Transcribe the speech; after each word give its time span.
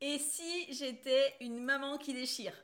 Et 0.00 0.18
si 0.18 0.72
j'étais 0.72 1.34
une 1.40 1.62
maman 1.62 1.98
qui 1.98 2.14
déchire? 2.14 2.54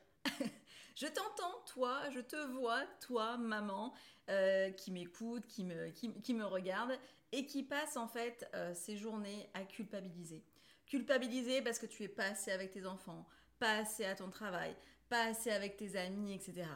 Je 0.95 1.09
t'entends, 1.09 1.61
toi, 1.67 2.09
je 2.11 2.21
te 2.21 2.37
vois, 2.37 2.85
toi, 3.01 3.37
maman, 3.37 3.93
euh, 4.31 4.71
qui 4.71 4.93
m'écoute, 4.93 5.45
qui 5.49 5.65
me, 5.65 6.45
regarde 6.45 6.97
et 7.33 7.47
qui 7.47 7.65
passe 7.65 7.97
en 7.97 8.07
fait 8.07 8.49
euh, 8.55 8.73
ses 8.75 8.97
journées 8.97 9.51
à 9.55 9.65
culpabiliser. 9.65 10.45
Culpabiliser 10.87 11.63
parce 11.63 11.81
que 11.81 11.87
tu 11.87 12.05
es 12.05 12.09
pas 12.09 12.27
assez 12.27 12.53
avec 12.53 12.71
tes 12.71 12.87
enfants, 12.87 13.27
pas 13.59 13.79
assez 13.79 14.05
à 14.05 14.15
ton 14.15 14.31
travail, 14.31 14.77
pas 15.09 15.25
assez 15.25 15.51
avec 15.51 15.77
tes 15.77 15.97
amis, 15.97 16.33
etc. 16.33 16.69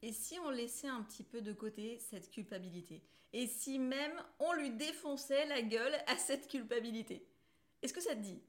Et 0.00 0.12
si 0.12 0.38
on 0.38 0.50
laissait 0.50 0.88
un 0.88 1.02
petit 1.02 1.24
peu 1.24 1.42
de 1.42 1.52
côté 1.52 1.98
cette 1.98 2.30
culpabilité? 2.30 3.02
Et 3.34 3.46
si 3.46 3.78
même 3.78 4.18
on 4.38 4.54
lui 4.54 4.70
défonçait 4.70 5.44
la 5.46 5.60
gueule 5.60 5.94
à 6.06 6.16
cette 6.16 6.48
culpabilité? 6.48 7.28
Est-ce 7.82 7.92
que 7.92 8.00
ça 8.00 8.14
te 8.14 8.20
dit? 8.20 8.40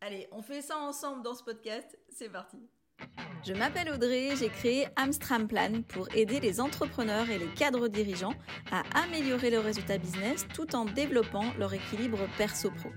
Allez, 0.00 0.28
on 0.30 0.42
fait 0.42 0.62
ça 0.62 0.76
ensemble 0.76 1.24
dans 1.24 1.34
ce 1.34 1.42
podcast, 1.42 1.98
c'est 2.08 2.28
parti 2.28 2.56
Je 3.44 3.52
m'appelle 3.52 3.90
Audrey, 3.90 4.30
j'ai 4.38 4.48
créé 4.48 4.86
Amstram 4.94 5.48
Plan 5.48 5.82
pour 5.88 6.06
aider 6.14 6.38
les 6.38 6.60
entrepreneurs 6.60 7.28
et 7.28 7.38
les 7.38 7.48
cadres 7.48 7.88
dirigeants 7.88 8.34
à 8.70 8.82
améliorer 9.02 9.50
leurs 9.50 9.64
résultats 9.64 9.98
business 9.98 10.46
tout 10.54 10.76
en 10.76 10.84
développant 10.84 11.44
leur 11.58 11.74
équilibre 11.74 12.20
perso-pro. 12.38 12.90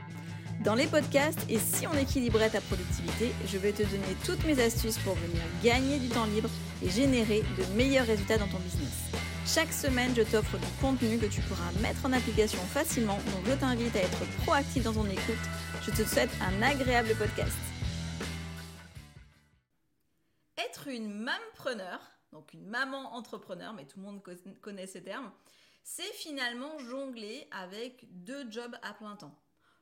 Dans 0.64 0.76
les 0.76 0.86
podcasts 0.86 1.44
et 1.50 1.58
si 1.58 1.88
on 1.88 1.94
équilibrait 1.94 2.52
ta 2.52 2.62
productivité, 2.62 3.32
je 3.48 3.58
vais 3.58 3.72
te 3.72 3.82
donner 3.82 4.16
toutes 4.24 4.46
mes 4.46 4.62
astuces 4.62 5.00
pour 5.00 5.16
venir 5.16 5.42
gagner 5.64 5.98
du 5.98 6.08
temps 6.08 6.26
libre 6.26 6.50
et 6.84 6.90
générer 6.90 7.42
de 7.58 7.76
meilleurs 7.76 8.06
résultats 8.06 8.38
dans 8.38 8.48
ton 8.48 8.60
business. 8.60 9.21
Chaque 9.46 9.74
semaine, 9.74 10.14
je 10.16 10.22
t'offre 10.22 10.58
du 10.58 10.68
contenu 10.80 11.18
que 11.18 11.26
tu 11.26 11.42
pourras 11.42 11.72
mettre 11.82 12.06
en 12.06 12.14
application 12.14 12.60
facilement, 12.60 13.18
donc 13.18 13.46
je 13.46 13.54
t'invite 13.54 13.96
à 13.96 14.00
être 14.02 14.26
proactif 14.44 14.84
dans 14.84 14.94
ton 14.94 15.06
écoute. 15.06 15.36
Je 15.82 15.92
te 15.92 16.08
souhaite 16.08 16.30
un 16.42 16.62
agréable 16.62 17.10
podcast. 17.18 17.58
Être 20.58 20.88
une 20.88 21.12
mampreneur, 21.12 22.00
donc 22.32 22.54
une 22.54 22.68
maman 22.68 23.16
entrepreneur, 23.16 23.74
mais 23.74 23.86
tout 23.86 24.00
le 24.00 24.06
monde 24.06 24.22
connaît 24.62 24.88
ce 24.88 25.00
terme, 25.00 25.32
c'est 25.84 26.14
finalement 26.14 26.78
jongler 26.78 27.48
avec 27.52 28.06
deux 28.12 28.50
jobs 28.50 28.76
à 28.84 28.94
plein 28.94 29.16
temps. 29.16 29.38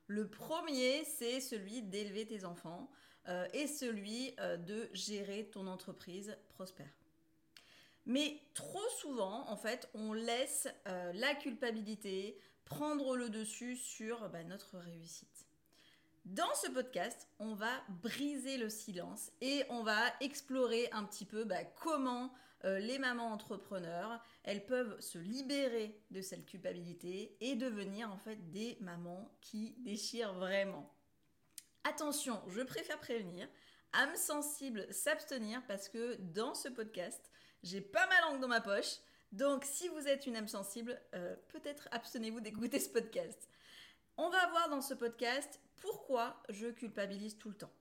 Le 0.08 0.30
premier, 0.30 1.04
c'est 1.04 1.42
celui 1.42 1.84
d'élever 1.84 2.26
tes 2.26 2.46
enfants 2.46 2.90
euh, 3.28 3.46
et 3.54 3.68
celui 3.68 4.34
euh, 4.40 4.56
de 4.58 4.90
gérer 4.94 5.50
ton 5.52 5.68
entreprise 5.68 6.36
prospère. 6.48 6.98
Mais 8.10 8.42
trop 8.56 8.90
souvent, 8.98 9.48
en 9.50 9.56
fait, 9.56 9.88
on 9.94 10.14
laisse 10.14 10.68
euh, 10.88 11.14
la 11.14 11.36
culpabilité 11.36 12.40
prendre 12.66 13.16
le 13.16 13.30
dessus 13.30 13.76
sur 13.76 14.28
bah, 14.30 14.44
notre 14.44 14.80
réussite. 14.80 15.46
Dans 16.26 16.56
ce 16.56 16.72
podcast, 16.72 17.28
on 17.38 17.54
va 17.54 17.70
briser 18.02 18.58
le 18.58 18.72
silence 18.72 19.32
et 19.42 19.64
on 19.70 19.84
va 19.84 20.02
explorer 20.22 20.90
un 20.92 21.04
petit 21.04 21.24
peu 21.24 21.44
bah, 21.44 21.64
comment 21.64 22.34
euh, 22.66 22.80
les 22.80 22.98
mamans 22.98 23.32
entrepreneurs, 23.32 24.20
elles 24.44 24.66
peuvent 24.66 25.00
se 25.00 25.20
libérer 25.20 26.02
de 26.10 26.22
cette 26.23 26.48
culpabilité 26.48 27.38
et 27.42 27.54
devenir 27.54 28.12
en 28.12 28.18
fait 28.18 28.50
des 28.50 28.76
mamans 28.82 29.32
qui 29.40 29.76
déchirent 29.82 30.34
vraiment. 30.34 30.92
Attention, 31.84 32.42
je 32.48 32.62
préfère 32.62 33.00
prévenir, 33.00 33.48
âme 33.94 34.16
sensible 34.16 34.92
s'abstenir 34.92 35.62
parce 35.68 35.90
que 35.90 36.16
dans 36.34 36.56
ce 36.56 36.70
podcast, 36.70 37.30
j'ai 37.64 37.82
pas 37.82 38.08
ma 38.08 38.22
langue 38.22 38.42
dans 38.42 38.48
ma 38.48 38.62
poche. 38.62 38.98
Donc 39.32 39.64
si 39.64 39.88
vous 39.90 40.08
êtes 40.08 40.26
une 40.26 40.36
âme 40.36 40.48
sensible, 40.48 41.00
euh, 41.14 41.36
peut-être 41.50 41.88
abstenez-vous 41.92 42.42
d'écouter 42.42 42.80
ce 42.80 42.90
podcast. 42.90 43.50
On 44.18 44.30
va 44.30 44.48
voir 44.48 44.70
dans 44.70 44.82
ce 44.82 44.94
podcast 44.94 45.60
pourquoi 45.78 46.42
je 46.50 46.68
culpabilise 46.68 47.38
tout 47.38 47.50
le 47.50 47.56
temps. 47.56 47.72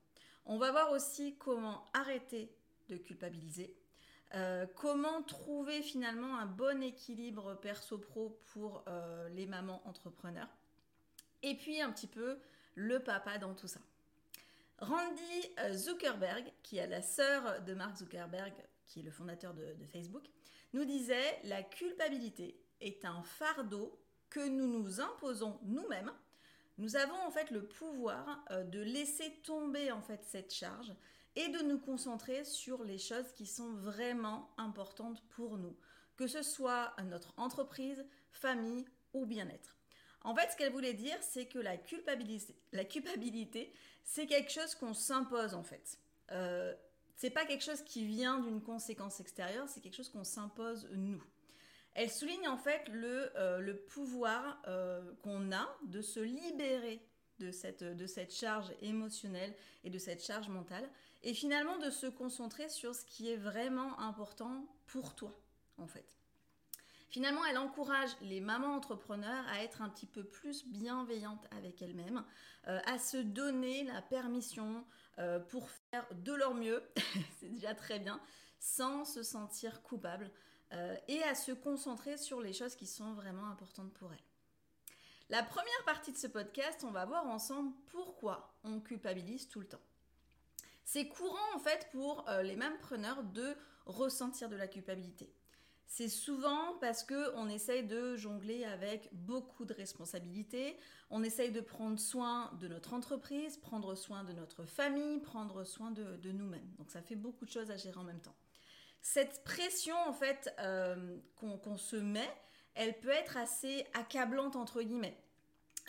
On 0.45 0.57
va 0.57 0.71
voir 0.71 0.91
aussi 0.91 1.35
comment 1.37 1.89
arrêter 1.93 2.53
de 2.87 2.97
culpabiliser. 2.97 3.75
Euh, 4.35 4.67
comment 4.75 5.23
trouver 5.23 5.81
finalement 5.81 6.37
un 6.37 6.45
bon 6.45 6.83
équilibre 6.83 7.55
perso-pro 7.55 8.39
pour 8.53 8.83
euh, 8.87 9.27
les 9.29 9.47
mamans 9.47 9.81
entrepreneurs. 9.85 10.49
Et 11.41 11.55
puis 11.55 11.81
un 11.81 11.91
petit 11.91 12.07
peu 12.07 12.39
le 12.75 12.99
papa 12.99 13.39
dans 13.39 13.55
tout 13.55 13.67
ça. 13.67 13.79
Randy 14.77 15.51
Zuckerberg, 15.73 16.53
qui 16.63 16.77
est 16.77 16.87
la 16.87 17.01
sœur 17.01 17.61
de 17.63 17.73
Mark 17.73 17.97
Zuckerberg, 17.97 18.53
qui 18.89 18.99
est 18.99 19.03
le 19.03 19.11
fondateur 19.11 19.53
de, 19.53 19.85
Facebook, 19.85 20.25
nous 20.73 20.83
disait 20.83 21.39
la 21.45 21.63
culpabilité 21.63 22.59
est 22.81 23.05
un 23.05 23.23
fardeau 23.23 23.97
que 24.29 24.45
nous 24.47 24.67
nous 24.67 24.99
imposons 24.99 25.57
nous-mêmes. 25.63 26.11
Nous 26.77 26.95
avons 26.95 27.15
en 27.25 27.31
fait 27.31 27.51
le 27.51 27.65
pouvoir 27.65 28.43
de 28.51 28.79
laisser 28.79 29.33
tomber 29.43 29.91
en 29.91 30.01
fait 30.01 30.23
cette 30.23 30.53
charge 30.53 30.93
et 31.35 31.47
de 31.49 31.59
nous 31.59 31.79
concentrer 31.79 32.43
sur 32.43 32.83
les 32.83 32.97
choses 32.97 33.31
qui 33.33 33.45
sont 33.45 33.73
vraiment 33.73 34.49
importantes 34.57 35.23
pour 35.29 35.57
nous, 35.57 35.75
que 36.17 36.27
ce 36.27 36.41
soit 36.41 36.93
notre 37.05 37.33
entreprise, 37.37 38.05
famille 38.31 38.85
ou 39.13 39.25
bien-être. 39.25 39.77
En 40.23 40.35
fait, 40.35 40.51
ce 40.51 40.57
qu'elle 40.57 40.73
voulait 40.73 40.93
dire, 40.93 41.17
c'est 41.21 41.45
que 41.45 41.59
la 41.59 41.77
culpabilité, 41.77 42.55
la 42.73 42.83
culpabilité 42.83 43.71
c'est 44.09 44.25
quelque 44.25 44.51
chose 44.51 44.73
qu'on 44.73 44.95
s'impose 44.95 45.53
en 45.53 45.61
fait. 45.63 45.99
Euh, 46.31 46.73
c'est 47.19 47.31
pas 47.31 47.43
quelque 47.43 47.65
chose 47.65 47.81
qui 47.81 48.05
vient 48.05 48.39
d'une 48.39 48.61
conséquence 48.61 49.19
extérieure, 49.19 49.67
c'est 49.67 49.81
quelque 49.81 49.97
chose 49.97 50.07
qu'on 50.07 50.23
s'impose 50.23 50.87
nous. 50.93 51.21
Elle 51.93 52.09
souligne 52.09 52.47
en 52.47 52.55
fait 52.55 52.87
le, 52.87 53.29
euh, 53.35 53.73
pouvoir 53.89 54.61
euh, 54.67 55.01
qu'on 55.21 55.51
a 55.51 55.67
de 55.85 56.01
se 56.01 56.21
libérer 56.21 57.05
de 57.39 57.51
cette, 57.51 57.83
de 57.83 58.07
cette 58.07 58.33
charge 58.33 58.71
émotionnelle 58.81 59.53
et 59.83 59.89
de 59.89 59.97
cette 59.97 60.23
charge 60.23 60.47
mentale 60.47 60.89
et 61.21 61.33
finalement 61.33 61.77
de 61.77 61.89
se 61.89 62.07
concentrer 62.07 62.69
sur 62.69 62.95
ce 62.95 63.03
qui 63.03 63.29
est 63.29 63.35
vraiment 63.35 63.99
important 63.99 64.65
pour 64.87 65.13
toi, 65.13 65.37
en 65.77 65.87
fait. 65.87 66.18
Finalement, 67.09 67.43
elle 67.45 67.57
encourage 67.57 68.11
les 68.21 68.39
mamans 68.39 68.75
entrepreneurs 68.75 69.47
à 69.47 69.63
être 69.63 69.81
un 69.81 69.89
petit 69.89 70.05
peu 70.05 70.23
plus 70.23 70.67
bienveillantes 70.67 71.47
avec 71.57 71.81
elles-mêmes, 71.81 72.23
euh, 72.67 72.79
à 72.85 72.99
se 72.99 73.17
donner 73.17 73.83
la 73.83 74.03
permission 74.03 74.85
euh, 75.17 75.39
pour 75.39 75.71
faire 75.71 76.05
de 76.13 76.33
leur 76.33 76.53
mieux, 76.53 76.83
c'est 77.39 77.49
déjà 77.49 77.73
très 77.73 77.97
bien, 77.97 78.21
sans 78.59 79.05
se 79.05 79.23
sentir 79.23 79.81
coupable, 79.81 80.29
euh, 80.73 80.95
et 81.07 81.23
à 81.23 81.33
se 81.33 81.51
concentrer 81.51 82.15
sur 82.15 82.41
les 82.41 82.53
choses 82.53 82.75
qui 82.75 82.85
sont 82.85 83.13
vraiment 83.13 83.47
importantes 83.47 83.91
pour 83.93 84.13
elles. 84.13 84.19
La 85.29 85.41
première 85.41 85.83
partie 85.85 86.11
de 86.11 86.17
ce 86.17 86.27
podcast, 86.27 86.83
on 86.83 86.91
va 86.91 87.05
voir 87.05 87.25
ensemble 87.25 87.73
pourquoi 87.87 88.53
on 88.63 88.79
culpabilise 88.81 89.47
tout 89.47 89.61
le 89.61 89.67
temps. 89.67 89.81
C'est 90.85 91.07
courant 91.07 91.55
en 91.55 91.59
fait 91.59 91.87
pour 91.91 92.25
les 92.41 92.55
mêmes 92.55 92.77
preneurs 92.79 93.23
de 93.23 93.55
ressentir 93.85 94.49
de 94.49 94.55
la 94.55 94.67
culpabilité. 94.67 95.31
C'est 95.91 96.07
souvent 96.07 96.77
parce 96.79 97.03
que 97.03 97.35
on 97.35 97.49
essaye 97.49 97.83
de 97.83 98.15
jongler 98.15 98.63
avec 98.63 99.09
beaucoup 99.11 99.65
de 99.65 99.73
responsabilités, 99.73 100.77
on 101.09 101.23
essaye 101.23 101.51
de 101.51 101.61
prendre 101.61 101.99
soin 101.99 102.53
de 102.61 102.67
notre 102.67 102.93
entreprise, 102.93 103.57
prendre 103.57 103.95
soin 103.95 104.23
de 104.23 104.31
notre 104.31 104.65
famille, 104.65 105.19
prendre 105.19 105.63
soin 105.63 105.89
de, 105.89 106.31
nous-mêmes. 106.31 106.69
Donc 106.77 106.91
ça 106.91 107.01
fait 107.01 107.15
beaucoup 107.15 107.43
de 107.43 107.49
choses 107.49 107.71
à 107.71 107.75
gérer 107.75 107.97
en 107.97 108.03
même 108.03 108.21
temps. 108.21 108.35
Cette 109.01 109.43
pression 109.43 109.95
en 110.07 110.13
fait 110.13 110.53
euh, 110.59 111.17
qu'on 111.35 111.77
se 111.77 111.95
met, 111.95 112.29
elle 112.75 112.99
peut 112.99 113.09
être 113.09 113.35
assez 113.35 113.83
accablante 113.95 114.55
entre 114.55 114.83
guillemets. 114.83 115.17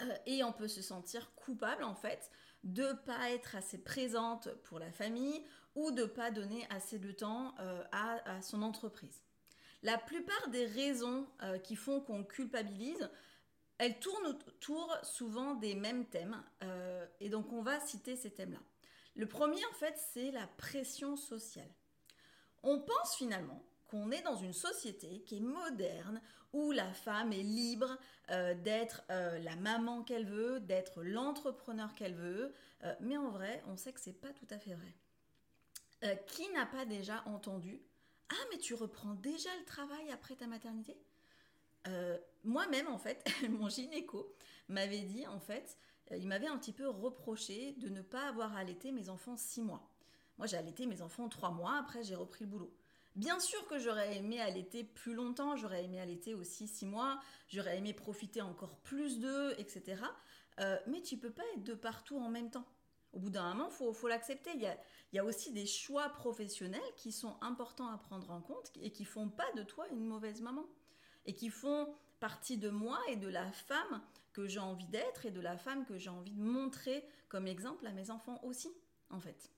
Euh, 0.00 0.14
et 0.24 0.42
on 0.42 0.52
peut 0.54 0.68
se 0.68 0.80
sentir 0.80 1.34
coupable 1.34 1.84
en 1.84 1.94
fait 1.94 2.30
de 2.64 2.94
pas 3.04 3.30
être 3.32 3.54
assez 3.54 3.76
présente 3.76 4.48
pour 4.64 4.78
la 4.78 4.90
famille 4.92 5.44
ou 5.74 5.90
de 5.90 6.04
pas 6.04 6.30
donner 6.30 6.66
assez 6.70 6.98
de 6.98 7.12
temps 7.12 7.54
euh, 7.60 7.84
à, 7.92 8.40
son 8.40 8.62
entreprise. 8.62 9.22
La 9.82 9.96
plupart 9.96 10.48
des 10.48 10.66
raisons 10.66 11.26
euh, 11.42 11.58
qui 11.58 11.74
font 11.74 12.00
qu'on 12.00 12.22
culpabilise, 12.22 13.08
elles 13.78 13.98
tournent 13.98 14.26
autour 14.26 14.94
souvent 15.02 15.54
des 15.54 15.74
mêmes 15.74 16.04
thèmes 16.04 16.42
euh, 16.62 17.06
et 17.18 17.30
donc 17.30 17.50
on 17.52 17.62
va 17.62 17.80
citer 17.80 18.14
ces 18.14 18.30
thèmes-là. 18.30 18.60
Le 19.16 19.26
premier 19.26 19.64
en 19.66 19.74
fait 19.74 19.96
c'est 20.12 20.30
la 20.32 20.46
pression 20.46 21.16
sociale. 21.16 21.70
On 22.62 22.78
pense 22.78 23.16
finalement 23.16 23.64
qu'on 23.86 24.10
est 24.10 24.20
dans 24.20 24.36
une 24.36 24.52
société 24.52 25.22
qui 25.22 25.38
est 25.38 25.40
moderne, 25.40 26.20
où 26.52 26.72
la 26.72 26.92
femme 26.92 27.32
est 27.32 27.42
libre 27.42 27.96
euh, 28.30 28.54
d'être 28.54 29.02
la 29.08 29.56
maman 29.56 30.02
qu'elle 30.02 30.26
veut, 30.26 30.60
d'être 30.60 31.02
l'entrepreneur 31.02 31.94
qu'elle 31.94 32.14
veut, 32.14 32.52
mais 33.00 33.16
en 33.16 33.30
vrai, 33.30 33.62
on 33.66 33.76
sait 33.76 33.92
que 33.92 34.00
c'est 34.00 34.12
pas 34.12 34.32
tout 34.32 34.46
à 34.50 34.58
fait 34.58 34.74
vrai. 34.74 36.22
qui 36.26 36.48
n'a 36.50 36.66
pas 36.66 36.84
déjà 36.84 37.22
entendu 37.26 37.80
Ah, 38.30 38.44
mais 38.50 38.58
tu 38.58 38.74
reprends 38.74 39.14
déjà 39.14 39.50
le 39.58 39.64
travail 39.64 40.10
après 40.10 40.36
ta 40.36 40.46
maternité? 40.46 40.96
Moi-même, 42.44 42.88
en 42.88 42.98
fait, 42.98 43.24
mon 43.50 43.68
gynéco 43.68 44.34
m'avait 44.68 45.02
dit, 45.02 45.26
en 45.26 45.40
fait, 45.40 45.76
il 46.10 46.26
m'avait 46.26 46.46
un 46.46 46.58
petit 46.58 46.72
peu 46.72 46.88
reproché 46.88 47.72
de 47.72 47.88
ne 47.88 48.02
pas 48.02 48.28
avoir 48.28 48.56
allaité 48.56 48.92
mes 48.92 49.08
enfants 49.08 49.36
six 49.36 49.60
mois. 49.60 49.90
Moi, 50.38 50.46
j'ai 50.46 50.56
allaité 50.56 50.86
mes 50.86 51.02
enfants 51.02 51.28
trois 51.28 51.50
mois, 51.50 51.76
après 51.78 52.02
j'ai 52.02 52.14
repris 52.14 52.44
le 52.44 52.50
boulot. 52.50 52.74
Bien 53.16 53.38
sûr 53.40 53.66
que 53.66 53.78
j'aurais 53.78 54.16
aimé 54.16 54.40
allaiter 54.40 54.84
plus 54.84 55.14
longtemps, 55.14 55.56
j'aurais 55.56 55.84
aimé 55.84 56.00
allaiter 56.00 56.34
aussi 56.34 56.68
six 56.68 56.86
mois, 56.86 57.20
j'aurais 57.48 57.76
aimé 57.76 57.92
profiter 57.92 58.40
encore 58.40 58.78
plus 58.78 59.18
d'eux, 59.18 59.54
etc. 59.58 60.02
Euh, 60.60 60.78
mais 60.86 61.02
tu 61.02 61.16
peux 61.16 61.30
pas 61.30 61.42
être 61.54 61.64
de 61.64 61.74
partout 61.74 62.18
en 62.18 62.30
même 62.30 62.50
temps. 62.50 62.64
Au 63.12 63.18
bout 63.18 63.30
d'un 63.30 63.54
moment, 63.54 63.70
il 63.70 63.94
faut, 63.94 64.08
l'accepter. 64.08 64.50
Il 64.54 64.76
y, 65.12 65.18
a, 65.18 65.24
aussi 65.24 65.52
des 65.52 65.66
choix 65.66 66.08
professionnels 66.10 66.80
qui 66.96 67.12
sont 67.12 67.36
importants 67.40 67.88
à 67.88 67.98
prendre 67.98 68.30
en 68.30 68.40
compte 68.40 68.70
et 68.80 68.92
qui 68.92 69.04
font 69.04 69.28
pas 69.28 69.50
de 69.56 69.62
toi 69.62 69.86
une 69.90 70.04
mauvaise 70.04 70.40
maman. 70.40 70.64
Et 71.26 71.34
qui 71.34 71.50
font 71.50 71.92
partie 72.20 72.56
de 72.56 72.70
moi 72.70 72.98
et 73.08 73.16
de 73.16 73.28
la 73.28 73.50
femme 73.52 74.02
que 74.32 74.46
j'ai 74.46 74.60
envie 74.60 74.86
d'être 74.86 75.26
et 75.26 75.30
de 75.30 75.40
la 75.40 75.56
femme 75.56 75.84
que 75.84 75.98
j'ai 75.98 76.10
envie 76.10 76.32
de 76.32 76.40
montrer 76.40 77.04
comme 77.28 77.46
exemple 77.46 77.86
à 77.86 77.92
mes 77.92 78.10
enfants 78.10 78.40
aussi, 78.44 78.72
en 79.10 79.20
fait. 79.20 79.50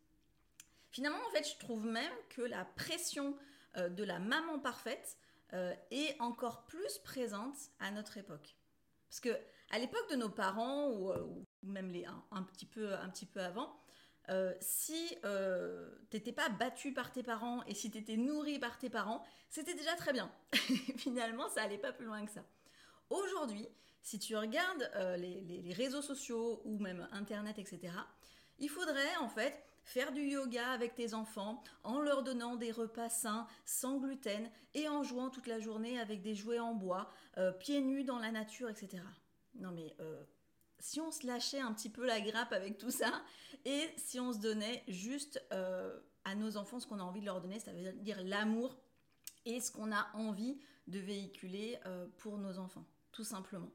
Finalement, 0.90 1.18
en 1.26 1.30
fait, 1.30 1.48
je 1.48 1.58
trouve 1.58 1.84
même 1.86 2.12
que 2.30 2.42
la 2.42 2.64
pression 2.64 3.36
euh, 3.76 3.88
de 3.88 4.04
la 4.04 4.18
maman 4.18 4.58
parfaite 4.58 5.16
euh, 5.54 5.74
est 5.90 6.18
encore 6.20 6.64
plus 6.66 6.98
présente 6.98 7.56
à 7.80 7.90
notre 7.90 8.16
époque. 8.16 8.56
Parce 9.08 9.20
que 9.20 9.38
à 9.72 9.78
l'époque 9.78 10.08
de 10.10 10.16
nos 10.16 10.28
parents 10.28 10.88
ou, 10.90 11.10
euh, 11.10 11.26
même 11.62 11.92
un, 12.30 12.42
petit 12.42 12.66
peu 12.66 12.94
un 12.94 13.08
petit 13.08 13.26
peu 13.26 13.40
avant, 13.40 13.74
si 14.60 15.16
t'étais 16.10 16.32
pas 16.32 16.48
battu 16.48 16.92
par 16.92 17.12
tes 17.12 17.22
parents 17.22 17.62
et 17.66 17.74
si 17.74 17.90
tu 17.90 17.98
étais 17.98 18.16
nourri 18.16 18.58
par 18.58 18.78
tes 18.78 18.88
parents, 18.88 19.24
c'était 19.50 19.74
déjà 19.74 19.94
très 19.96 20.12
bien. 20.12 20.32
Finalement, 20.96 21.48
ça 21.48 21.62
allait 21.62 21.76
pas 21.76 21.92
plus 21.92 22.06
loin 22.06 22.24
que 22.24 22.30
ça. 22.30 22.44
Aujourd'hui, 23.10 23.68
si 24.00 24.18
tu 24.18 24.36
regardes 24.36 24.90
les, 25.18 25.40
les, 25.40 25.72
réseaux 25.72 26.02
sociaux 26.02 26.62
ou 26.64 26.78
même 26.78 27.08
Internet, 27.12 27.58
etc., 27.58 27.92
il 28.58 28.70
faudrait 28.70 29.16
en 29.20 29.28
fait 29.28 29.62
faire 29.84 30.12
du 30.12 30.22
yoga 30.22 30.70
avec 30.70 30.94
tes 30.94 31.14
enfants 31.14 31.62
en 31.82 32.00
leur 32.00 32.22
donnant 32.22 32.56
des 32.56 32.70
repas 32.70 33.08
sains, 33.08 33.46
sans 33.64 33.98
gluten 33.98 34.48
et 34.74 34.88
en 34.88 35.02
jouant 35.02 35.30
toute 35.30 35.46
la 35.46 35.60
journée 35.60 35.98
avec 35.98 36.22
des 36.22 36.34
jouets 36.34 36.60
en 36.60 36.74
bois, 36.74 37.10
euh, 37.38 37.52
pieds 37.52 37.80
nus 37.80 38.04
dans 38.04 38.18
la 38.18 38.30
nature, 38.30 38.70
etc. 38.70 39.02
Non 39.54 39.72
mais 39.72 39.94
euh, 40.00 40.24
si 40.78 41.00
on 41.00 41.10
se 41.10 41.26
lâchait 41.26 41.60
un 41.60 41.72
petit 41.72 41.90
peu 41.90 42.06
la 42.06 42.20
grappe 42.20 42.52
avec 42.52 42.78
tout 42.78 42.90
ça 42.90 43.22
et 43.64 43.88
si 43.96 44.18
on 44.18 44.32
se 44.32 44.38
donnait 44.38 44.82
juste 44.88 45.44
euh, 45.52 45.98
à 46.24 46.34
nos 46.34 46.56
enfants 46.56 46.80
ce 46.80 46.86
qu'on 46.86 46.98
a 46.98 47.04
envie 47.04 47.20
de 47.20 47.26
leur 47.26 47.40
donner, 47.40 47.58
ça 47.58 47.72
veut 47.72 47.92
dire 47.92 48.22
l'amour 48.24 48.78
et 49.44 49.60
ce 49.60 49.70
qu'on 49.70 49.92
a 49.92 50.08
envie 50.14 50.60
de 50.86 50.98
véhiculer 50.98 51.78
pour 52.18 52.38
nos 52.38 52.58
enfants, 52.58 52.84
tout 53.12 53.24
simplement. 53.24 53.70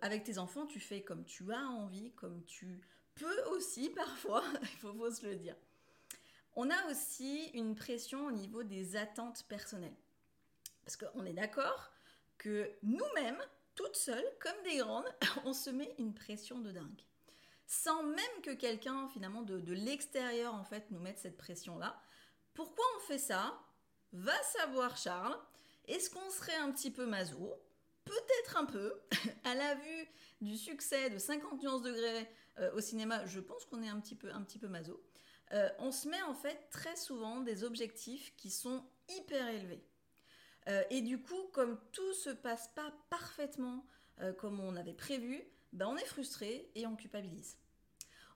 avec 0.00 0.24
tes 0.24 0.38
enfants, 0.38 0.66
tu 0.66 0.80
fais 0.80 1.02
comme 1.02 1.24
tu 1.24 1.52
as 1.52 1.68
envie, 1.68 2.12
comme 2.12 2.44
tu 2.44 2.80
peut 3.20 3.42
aussi 3.50 3.90
parfois, 3.96 4.42
il 4.62 4.68
faut, 4.78 5.10
se 5.10 5.26
le 5.26 5.36
dire. 5.36 5.56
On 6.56 6.68
a 6.70 6.90
aussi 6.90 7.50
une 7.54 7.74
pression 7.74 8.26
au 8.26 8.32
niveau 8.32 8.62
des 8.62 8.96
attentes 8.96 9.44
personnelles. 9.48 9.96
Parce 10.84 10.96
qu'on 10.96 11.24
est 11.24 11.32
d'accord 11.32 11.92
que 12.38 12.72
nous-mêmes, 12.82 13.40
toutes 13.74 13.96
seules, 13.96 14.30
comme 14.40 14.62
des 14.64 14.78
grandes, 14.78 15.06
on 15.44 15.52
se 15.52 15.70
met 15.70 15.94
une 15.98 16.14
pression 16.14 16.58
de 16.58 16.70
dingue. 16.70 17.04
Sans 17.66 18.02
même 18.02 18.42
que 18.42 18.52
quelqu'un, 18.52 19.08
finalement, 19.08 19.42
de, 19.42 19.72
l'extérieur, 19.72 20.54
en 20.54 20.64
fait, 20.64 20.90
nous 20.90 20.98
mette 20.98 21.18
cette 21.18 21.36
pression-là. 21.36 22.00
Pourquoi 22.52 22.84
on 22.96 23.00
fait 23.00 23.18
ça? 23.18 23.60
Va 24.12 24.36
savoir 24.42 24.96
Charles. 24.96 25.38
Est-ce 25.86 26.10
qu'on 26.10 26.30
serait 26.30 26.56
un 26.56 26.72
petit 26.72 26.90
peu 26.90 27.06
maso? 27.06 27.54
Peut-être 28.04 28.56
un 28.56 28.64
peu. 28.64 29.00
à 29.44 29.54
la 29.54 29.76
vue 29.76 30.08
du 30.40 30.56
succès 30.56 31.10
de 31.10 31.18
50 31.18 31.62
nuances 31.62 31.82
degrés 31.82 32.28
euh, 32.58 32.72
au 32.74 32.80
cinéma, 32.80 33.24
je 33.26 33.38
pense 33.38 33.64
qu'on 33.66 33.82
est 33.82 33.88
un 33.88 34.00
petit 34.00 34.16
peu, 34.16 34.32
un 34.32 34.42
petit 34.42 34.58
peu 34.58 34.66
maso. 34.66 35.00
Euh, 35.52 35.68
on 35.78 35.92
se 35.92 36.08
met 36.08 36.22
en 36.22 36.34
fait 36.34 36.68
très 36.70 36.96
souvent 36.96 37.40
des 37.40 37.64
objectifs 37.64 38.34
qui 38.36 38.50
sont 38.50 38.84
hyper 39.08 39.48
élevés. 39.48 39.84
Euh, 40.68 40.82
et 40.90 41.00
du 41.02 41.20
coup, 41.20 41.48
comme 41.52 41.78
tout 41.92 42.12
se 42.14 42.30
passe 42.30 42.68
pas 42.74 42.92
parfaitement 43.10 43.84
comme 44.36 44.60
on 44.60 44.76
avait 44.76 44.92
prévu, 44.92 45.42
ben 45.72 45.86
on 45.86 45.96
est 45.96 46.04
frustré 46.04 46.70
et 46.74 46.86
on 46.86 46.94
culpabilise. 46.94 47.56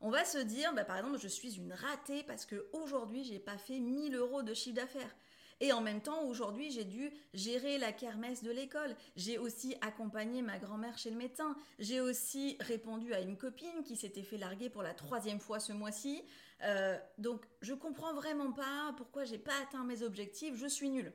On 0.01 0.11
va 0.11 0.25
se 0.25 0.39
dire, 0.39 0.73
bah, 0.75 0.85
par 0.85 0.97
exemple, 0.97 1.19
je 1.19 1.29
suis 1.29 1.57
une 1.57 1.73
ratée 1.73 2.23
parce 2.25 2.47
qu'aujourd'hui, 2.47 3.25
je 3.25 3.33
n'ai 3.33 3.39
pas 3.39 3.59
fait 3.59 3.81
1000 3.81 4.15
euros 4.17 4.43
de 4.43 4.55
chiffre 4.55 4.77
d'affaires. 4.77 5.15
Et 5.61 5.73
en 5.73 5.81
même 5.81 6.03
temps, 6.03 6.25
aujourd'hui, 6.25 6.71
j'ai 6.71 6.85
dû 6.85 7.11
gérer 7.33 7.79
la 7.79 7.93
kermesse 7.93 8.43
de 8.43 8.51
l'école. 8.51 8.97
J'ai 9.17 9.39
aussi 9.39 9.77
accompagné 9.81 10.43
ma 10.43 10.59
grand-mère 10.59 10.99
chez 10.99 11.11
le 11.11 11.17
médecin. 11.17 11.57
J'ai 11.79 12.01
aussi 12.01 12.57
répondu 12.61 13.15
à 13.15 13.21
une 13.21 13.39
copine 13.39 13.83
qui 13.85 13.97
s'était 13.97 14.23
fait 14.23 14.37
larguer 14.37 14.69
pour 14.69 14.83
la 14.83 14.95
troisième 14.95 15.41
fois 15.41 15.61
ce 15.61 15.73
mois-ci. 15.73 16.23
Euh, 16.65 16.99
donc, 17.19 17.47
je 17.63 17.73
comprends 17.73 18.13
vraiment 18.13 18.53
pas 18.53 18.93
pourquoi 18.97 19.25
j'ai 19.25 19.39
pas 19.39 19.59
atteint 19.63 19.85
mes 19.85 20.03
objectifs. 20.03 20.57
Je 20.57 20.67
suis 20.67 20.91
nulle. 20.91 21.13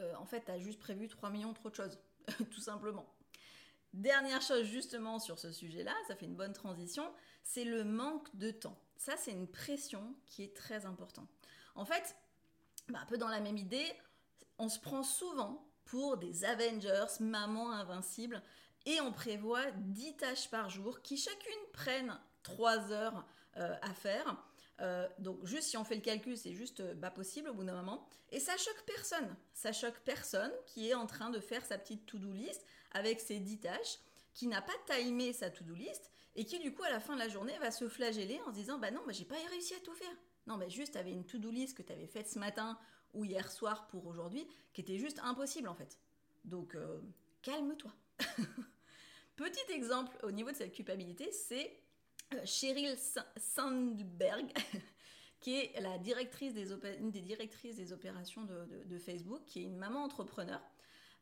Euh, 0.00 0.14
en 0.16 0.26
fait, 0.26 0.44
tu 0.44 0.50
as 0.50 0.58
juste 0.58 0.78
prévu 0.78 1.08
3 1.08 1.30
millions 1.30 1.52
trop 1.52 1.70
de 1.70 1.74
choses, 1.74 1.98
tout 2.50 2.60
simplement. 2.60 3.06
Dernière 3.92 4.42
chose 4.42 4.64
justement 4.64 5.18
sur 5.18 5.38
ce 5.38 5.52
sujet-là, 5.52 5.94
ça 6.06 6.16
fait 6.16 6.26
une 6.26 6.36
bonne 6.36 6.52
transition, 6.52 7.10
c'est 7.42 7.64
le 7.64 7.84
manque 7.84 8.34
de 8.36 8.50
temps. 8.50 8.78
Ça, 8.96 9.16
c'est 9.16 9.30
une 9.30 9.48
pression 9.48 10.14
qui 10.26 10.42
est 10.42 10.54
très 10.54 10.84
importante. 10.84 11.28
En 11.74 11.84
fait, 11.84 12.16
bah, 12.88 12.98
un 13.02 13.06
peu 13.06 13.18
dans 13.18 13.28
la 13.28 13.40
même 13.40 13.56
idée, 13.56 13.86
on 14.58 14.68
se 14.68 14.78
prend 14.78 15.02
souvent 15.02 15.66
pour 15.84 16.16
des 16.16 16.44
Avengers, 16.44 17.06
maman 17.20 17.70
invincible, 17.72 18.42
et 18.84 19.00
on 19.00 19.12
prévoit 19.12 19.70
10 19.72 20.16
tâches 20.16 20.50
par 20.50 20.70
jour 20.70 21.00
qui 21.02 21.16
chacune 21.16 21.52
prennent 21.72 22.18
3 22.42 22.92
heures 22.92 23.24
euh, 23.56 23.74
à 23.82 23.94
faire. 23.94 24.36
Euh, 24.80 25.08
donc 25.18 25.44
juste 25.44 25.68
si 25.68 25.76
on 25.76 25.84
fait 25.84 25.94
le 25.94 26.02
calcul, 26.02 26.36
c'est 26.36 26.52
juste 26.52 26.80
euh, 26.80 26.94
pas 26.94 27.10
possible 27.10 27.48
au 27.48 27.54
bout 27.54 27.64
d'un 27.64 27.76
moment. 27.76 28.06
Et 28.30 28.40
ça 28.40 28.56
choque 28.56 28.82
personne. 28.86 29.36
Ça 29.54 29.72
choque 29.72 29.98
personne 30.04 30.52
qui 30.66 30.88
est 30.88 30.94
en 30.94 31.06
train 31.06 31.30
de 31.30 31.40
faire 31.40 31.64
sa 31.64 31.78
petite 31.78 32.06
to-do 32.06 32.32
list 32.32 32.64
avec 32.92 33.20
ses 33.20 33.38
10 33.38 33.60
tâches, 33.60 33.98
qui 34.34 34.46
n'a 34.46 34.60
pas 34.60 34.72
timé 34.86 35.32
sa 35.32 35.50
to-do 35.50 35.74
list 35.74 36.10
et 36.34 36.44
qui 36.44 36.58
du 36.58 36.74
coup 36.74 36.82
à 36.82 36.90
la 36.90 37.00
fin 37.00 37.14
de 37.14 37.18
la 37.18 37.28
journée 37.28 37.56
va 37.58 37.70
se 37.70 37.88
flageller 37.88 38.40
en 38.46 38.50
se 38.50 38.56
disant 38.56 38.78
bah 38.78 38.90
non, 38.90 39.00
bah, 39.06 39.12
j'ai 39.12 39.24
pas 39.24 39.36
réussi 39.50 39.74
à 39.74 39.80
tout 39.80 39.94
faire. 39.94 40.14
Non, 40.46 40.56
mais 40.56 40.70
juste, 40.70 40.92
tu 40.92 40.98
avais 40.98 41.12
une 41.12 41.24
to-do 41.24 41.50
list 41.50 41.76
que 41.76 41.82
tu 41.82 41.92
avais 41.92 42.06
faite 42.06 42.28
ce 42.28 42.38
matin 42.38 42.78
ou 43.14 43.24
hier 43.24 43.50
soir 43.50 43.86
pour 43.88 44.06
aujourd'hui, 44.06 44.46
qui 44.72 44.82
était 44.82 44.98
juste 44.98 45.18
impossible 45.20 45.68
en 45.68 45.74
fait. 45.74 45.98
Donc, 46.44 46.74
euh, 46.74 47.00
calme-toi. 47.42 47.92
Petit 49.36 49.72
exemple 49.72 50.16
au 50.22 50.30
niveau 50.30 50.50
de 50.50 50.56
cette 50.56 50.72
culpabilité, 50.72 51.32
c'est 51.32 51.78
Cheryl 52.44 52.96
Sandberg, 53.36 54.52
qui 55.40 55.58
est 55.58 55.80
la 55.80 55.98
directrice 55.98 56.54
des 56.54 56.72
une 56.98 57.10
des 57.10 57.20
directrices 57.20 57.76
des 57.76 57.92
opérations 57.92 58.44
de, 58.44 58.98
Facebook, 58.98 59.42
qui 59.46 59.60
est 59.60 59.64
une 59.64 59.76
maman 59.76 60.02
entrepreneur. 60.04 60.60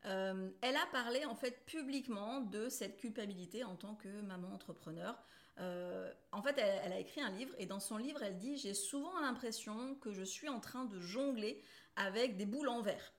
Euh, 0.05 0.49
elle 0.61 0.75
a 0.75 0.85
parlé 0.91 1.25
en 1.25 1.35
fait 1.35 1.65
publiquement 1.65 2.41
de 2.41 2.69
cette 2.69 2.97
culpabilité 2.97 3.63
en 3.63 3.75
tant 3.75 3.95
que 3.95 4.21
maman 4.21 4.53
entrepreneur. 4.53 5.17
Euh, 5.59 6.11
en 6.31 6.41
fait, 6.41 6.57
elle, 6.57 6.91
a 6.91 6.99
écrit 6.99 7.21
un 7.21 7.31
livre 7.31 7.53
et 7.57 7.65
dans 7.65 7.79
son 7.79 7.97
livre, 7.97 8.21
elle 8.21 8.37
dit 8.37 8.57
J'ai 8.57 8.73
souvent 8.73 9.19
l'impression 9.21 9.95
que 9.95 10.11
je 10.11 10.23
suis 10.23 10.49
en 10.49 10.59
train 10.59 10.85
de 10.85 10.99
jongler 10.99 11.63
avec 11.95 12.35
des 12.35 12.45
boules 12.45 12.67
en 12.67 12.81
verre. 12.81 13.13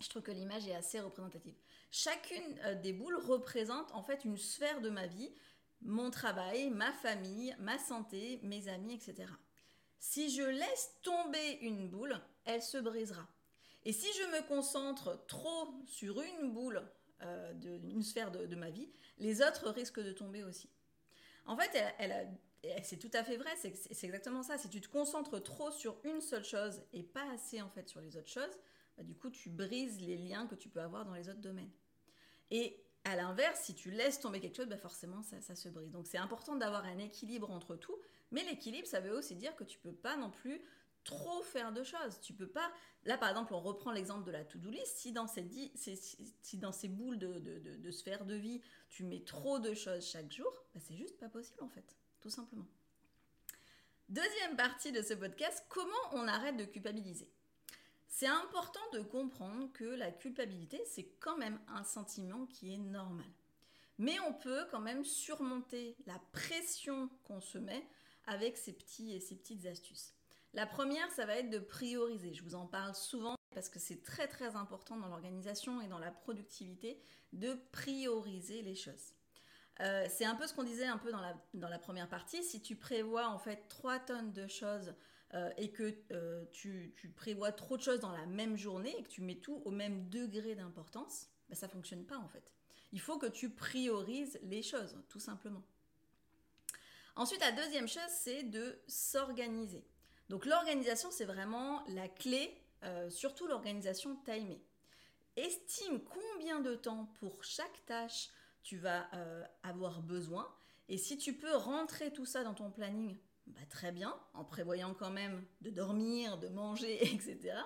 Je 0.00 0.08
trouve 0.08 0.22
que 0.22 0.30
l'image 0.30 0.66
est 0.66 0.74
assez 0.74 0.98
représentative. 0.98 1.54
Chacune 1.90 2.58
euh, 2.64 2.74
des 2.74 2.92
boules 2.92 3.16
représente 3.16 3.92
en 3.92 4.02
fait 4.02 4.24
une 4.24 4.38
sphère 4.38 4.80
de 4.80 4.88
ma 4.88 5.06
vie, 5.06 5.30
mon 5.82 6.10
travail, 6.10 6.70
ma 6.70 6.92
famille, 6.92 7.54
ma 7.58 7.78
santé, 7.78 8.40
mes 8.42 8.68
amis, 8.68 8.94
etc. 8.94 9.32
Si 9.98 10.30
je 10.30 10.42
laisse 10.42 10.96
tomber 11.02 11.58
une 11.62 11.88
boule, 11.88 12.18
elle 12.44 12.62
se 12.62 12.78
brisera. 12.78 13.26
Et 13.84 13.92
si 13.92 14.06
je 14.18 14.24
me 14.36 14.46
concentre 14.46 15.24
trop 15.26 15.68
sur 15.86 16.20
une 16.20 16.52
boule, 16.52 16.82
euh, 17.22 17.52
une 17.84 18.02
sphère 18.02 18.30
de 18.30 18.54
ma 18.54 18.70
vie, 18.70 18.90
les 19.18 19.42
autres 19.42 19.68
risquent 19.70 20.02
de 20.02 20.12
tomber 20.12 20.42
aussi. 20.42 20.70
En 21.46 21.56
fait, 21.56 21.70
elle, 21.98 22.28
c'est 22.82 22.98
tout 22.98 23.10
à 23.14 23.24
fait 23.24 23.36
vrai, 23.36 23.50
c'est 23.56 24.04
exactement 24.04 24.42
ça. 24.42 24.58
Si 24.58 24.68
tu 24.68 24.80
te 24.80 24.88
concentres 24.88 25.42
trop 25.42 25.70
sur 25.70 25.98
une 26.04 26.20
seule 26.20 26.44
chose 26.44 26.82
et 26.92 27.02
pas 27.02 27.28
assez 27.32 27.62
en 27.62 27.70
fait 27.70 27.88
sur 27.88 28.00
les 28.00 28.16
autres 28.16 28.28
choses, 28.28 28.58
bah, 28.96 29.02
du 29.02 29.14
coup 29.14 29.30
tu 29.30 29.48
brises 29.50 30.00
les 30.00 30.16
liens 30.16 30.46
que 30.46 30.54
tu 30.54 30.68
peux 30.68 30.80
avoir 30.80 31.04
dans 31.04 31.14
les 31.14 31.28
autres 31.28 31.40
domaines. 31.40 31.70
Et 32.50 32.84
à 33.04 33.16
l'inverse, 33.16 33.60
si 33.62 33.74
tu 33.74 33.90
laisses 33.90 34.20
tomber 34.20 34.40
quelque 34.40 34.56
chose, 34.56 34.68
bah, 34.68 34.76
forcément 34.76 35.22
ça, 35.22 35.54
se 35.54 35.68
brise. 35.68 35.90
Donc 35.90 36.06
c'est 36.06 36.18
important 36.18 36.56
d'avoir 36.56 36.84
un 36.84 36.98
équilibre 36.98 37.50
entre 37.50 37.76
tout, 37.76 37.96
mais 38.30 38.44
l'équilibre 38.44 38.86
ça 38.86 39.00
veut 39.00 39.16
aussi 39.16 39.36
dire 39.36 39.56
que 39.56 39.64
tu 39.64 39.78
peux 39.78 39.92
pas 39.92 40.16
non 40.16 40.30
plus 40.30 40.60
trop 41.04 41.42
faire 41.42 41.72
de 41.72 41.82
choses. 41.82 42.20
Tu 42.20 42.34
peux 42.34 42.48
pas. 42.48 42.70
Là, 43.04 43.16
par 43.16 43.30
exemple, 43.30 43.54
on 43.54 43.60
reprend 43.60 43.90
l'exemple 43.90 44.24
de 44.24 44.30
la 44.30 44.44
to-do 44.44 44.68
list. 44.70 44.98
Si 44.98 45.12
dans, 45.12 45.26
ces, 45.26 45.42
boules 46.88 47.18
de, 47.18 47.38
de, 47.38 48.24
de 48.24 48.34
vie, 48.34 48.60
tu 48.90 49.04
mets 49.04 49.24
trop 49.24 49.58
de 49.58 49.72
choses 49.72 50.06
chaque 50.06 50.30
jour, 50.30 50.52
bah, 50.74 50.80
c'est 50.80 50.96
juste 50.96 51.18
pas 51.18 51.28
possible 51.28 51.62
en 51.62 51.68
fait, 51.68 51.96
tout 52.20 52.30
simplement. 52.30 52.66
Deuxième 54.10 54.56
partie 54.56 54.92
de 54.92 55.02
ce 55.02 55.14
podcast 55.14 55.64
comment 55.68 55.92
on 56.12 56.26
arrête 56.26 56.56
de 56.56 56.64
culpabiliser? 56.64 57.30
C'est 58.10 58.26
important 58.26 58.80
de 58.92 59.00
comprendre 59.00 59.72
que 59.72 59.84
la 59.84 60.10
culpabilité, 60.10 60.82
c'est 60.84 61.06
quand 61.20 61.38
même 61.38 61.58
un 61.68 61.84
sentiment 61.84 62.44
qui 62.46 62.74
est 62.74 62.78
normal. 62.78 63.30
Mais 63.98 64.18
on 64.20 64.34
peut 64.34 64.66
quand 64.70 64.80
même 64.80 65.04
surmonter 65.04 65.96
la 66.06 66.20
pression 66.32 67.08
qu'on 67.24 67.40
se 67.40 67.56
met 67.56 67.86
avec 68.26 68.56
ces 68.56 68.72
petits 68.72 69.12
et 69.12 69.20
ces 69.20 69.36
petites 69.36 69.64
astuces. 69.64 70.12
La 70.52 70.66
première, 70.66 71.10
ça 71.12 71.24
va 71.24 71.36
être 71.36 71.50
de 71.50 71.60
prioriser. 71.60 72.34
Je 72.34 72.42
vous 72.42 72.56
en 72.56 72.66
parle 72.66 72.94
souvent 72.94 73.36
parce 73.54 73.68
que 73.68 73.78
c'est 73.78 74.02
très 74.02 74.26
très 74.26 74.56
important 74.56 74.96
dans 74.96 75.08
l'organisation 75.08 75.80
et 75.80 75.86
dans 75.86 75.98
la 75.98 76.10
productivité 76.10 77.00
de 77.32 77.54
prioriser 77.72 78.62
les 78.62 78.74
choses. 78.74 79.14
Euh, 79.80 80.06
c'est 80.10 80.24
un 80.24 80.34
peu 80.34 80.46
ce 80.46 80.54
qu'on 80.54 80.64
disait 80.64 80.86
un 80.86 80.98
peu 80.98 81.12
dans 81.12 81.20
la, 81.20 81.36
dans 81.54 81.68
la 81.68 81.78
première 81.78 82.08
partie. 82.08 82.42
Si 82.42 82.60
tu 82.60 82.74
prévois 82.74 83.28
en 83.28 83.38
fait 83.38 83.68
3 83.68 84.00
tonnes 84.00 84.32
de 84.32 84.46
choses 84.48 84.94
euh, 85.34 85.50
et 85.56 85.70
que 85.70 85.94
euh, 86.12 86.44
tu, 86.52 86.94
prévois 87.16 87.52
trop 87.52 87.76
de 87.76 87.82
choses 87.82 88.00
dans 88.00 88.12
la 88.12 88.26
même 88.26 88.56
journée 88.56 88.94
et 88.98 89.02
que 89.02 89.08
tu 89.08 89.22
mets 89.22 89.36
tout 89.36 89.62
au 89.64 89.70
même 89.70 90.08
degré 90.08 90.54
d'importance, 90.54 91.28
ben, 91.48 91.54
ça 91.54 91.68
fonctionne 91.68 92.04
pas 92.04 92.18
en 92.18 92.28
fait. 92.28 92.52
Il 92.92 93.00
faut 93.00 93.18
que 93.18 93.26
tu 93.26 93.50
priorises 93.50 94.38
les 94.42 94.62
choses, 94.62 94.96
tout 95.08 95.20
simplement. 95.20 95.62
Ensuite, 97.14 97.40
la 97.40 97.52
deuxième 97.52 97.86
chose, 97.86 98.02
c'est 98.08 98.42
de 98.42 98.80
s'organiser. 98.88 99.84
Donc 100.28 100.46
l'organisation, 100.46 101.10
c'est 101.10 101.24
vraiment 101.24 101.84
la 101.88 102.08
clé, 102.08 102.56
surtout 103.10 103.46
l'organisation 103.46 104.16
timée. 104.24 104.60
Estime 105.36 106.00
combien 106.02 106.60
de 106.60 106.74
temps 106.74 107.12
pour 107.20 107.44
chaque 107.44 107.84
tâche 107.86 108.30
tu 108.62 108.76
vas 108.76 109.08
euh, 109.14 109.44
avoir 109.62 110.02
besoin. 110.02 110.48
Et 110.88 110.98
si 110.98 111.16
tu 111.16 111.34
peux 111.34 111.54
rentrer 111.54 112.12
tout 112.12 112.26
ça 112.26 112.42
dans 112.44 112.54
ton 112.54 112.70
planning, 112.70 113.16
bah, 113.50 113.66
très 113.68 113.92
bien, 113.92 114.18
en 114.34 114.44
prévoyant 114.44 114.94
quand 114.94 115.10
même 115.10 115.44
de 115.60 115.70
dormir, 115.70 116.38
de 116.38 116.48
manger, 116.48 117.02
etc. 117.14 117.52
Hein. 117.54 117.64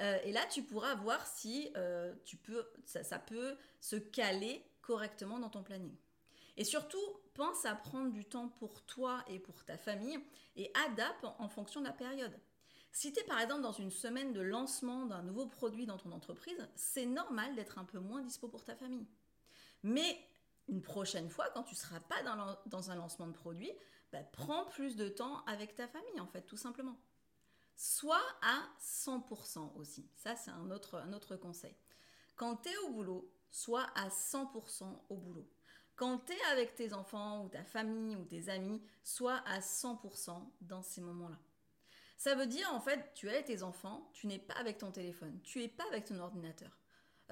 Euh, 0.00 0.18
et 0.24 0.32
là, 0.32 0.44
tu 0.50 0.62
pourras 0.62 0.94
voir 0.94 1.24
si 1.26 1.70
euh, 1.76 2.14
tu 2.24 2.36
peux, 2.36 2.66
ça, 2.84 3.18
peut 3.18 3.56
se 3.80 3.96
caler 3.96 4.64
correctement 4.82 5.38
dans 5.38 5.50
ton 5.50 5.62
planning. 5.62 5.94
Et 6.56 6.64
surtout, 6.64 6.98
pense 7.34 7.64
à 7.64 7.74
prendre 7.74 8.12
du 8.12 8.24
temps 8.24 8.48
pour 8.48 8.82
toi 8.82 9.24
et 9.28 9.38
pour 9.38 9.64
ta 9.64 9.76
famille 9.76 10.18
et 10.56 10.70
adapte 10.86 11.24
en, 11.24 11.48
fonction 11.48 11.80
de 11.80 11.86
la 11.86 11.92
période. 11.92 12.38
Si 12.92 13.12
tu 13.12 13.20
es 13.20 13.24
par 13.24 13.40
exemple 13.40 13.62
dans 13.62 13.72
une 13.72 13.90
semaine 13.90 14.32
de 14.32 14.40
lancement 14.40 15.04
d'un 15.06 15.22
nouveau 15.22 15.46
produit 15.46 15.84
dans 15.84 15.98
ton 15.98 16.12
entreprise, 16.12 16.68
c'est 16.76 17.06
normal 17.06 17.56
d'être 17.56 17.78
un 17.78 17.84
peu 17.84 17.98
moins 17.98 18.22
dispo 18.22 18.48
pour 18.48 18.62
ta 18.62 18.76
famille. 18.76 19.08
Mais 19.82 20.16
une 20.68 20.80
prochaine 20.80 21.28
fois, 21.28 21.46
quand 21.52 21.64
tu 21.64 21.74
ne 21.74 21.78
seras 21.78 22.00
pas 22.00 22.22
dans, 22.66 22.90
un 22.90 22.94
lancement 22.94 23.26
de 23.26 23.32
produit, 23.32 23.72
bah, 24.14 24.22
prends 24.30 24.64
plus 24.66 24.94
de 24.94 25.08
temps 25.08 25.44
avec 25.46 25.74
ta 25.74 25.88
famille, 25.88 26.20
en 26.20 26.28
fait, 26.28 26.42
tout 26.42 26.56
simplement. 26.56 26.96
Soit 27.74 28.22
à 28.42 28.62
100% 28.80 29.74
aussi. 29.74 30.08
Ça, 30.14 30.36
c'est 30.36 30.52
un 30.52 30.70
autre, 30.70 31.34
conseil. 31.34 31.74
Quand 32.36 32.58
tu 32.58 32.68
es 32.68 32.76
au 32.78 32.90
boulot, 32.90 33.28
sois 33.50 33.88
à 33.96 34.08
100% 34.08 34.84
au 35.08 35.16
boulot. 35.16 35.50
Quand 35.96 36.18
tu 36.18 36.32
es 36.32 36.44
avec 36.52 36.76
tes 36.76 36.92
enfants 36.92 37.44
ou 37.44 37.48
ta 37.48 37.64
famille 37.64 38.14
ou 38.14 38.24
tes 38.24 38.48
amis, 38.50 38.80
sois 39.02 39.42
à 39.46 39.58
100% 39.58 40.48
dans 40.60 40.82
ces 40.82 41.00
moments-là. 41.00 41.40
Ça 42.16 42.36
veut 42.36 42.46
dire, 42.46 42.72
en 42.72 42.80
fait, 42.80 43.12
tu 43.14 43.26
es 43.26 43.30
avec 43.30 43.46
tes 43.46 43.64
enfants, 43.64 44.08
tu 44.12 44.28
n'es 44.28 44.38
pas 44.38 44.54
avec 44.54 44.78
ton 44.78 44.92
téléphone, 44.92 45.40
tu 45.42 45.58
n'es 45.58 45.68
pas 45.68 45.84
avec 45.90 46.04
ton 46.04 46.20
ordinateur. 46.20 46.78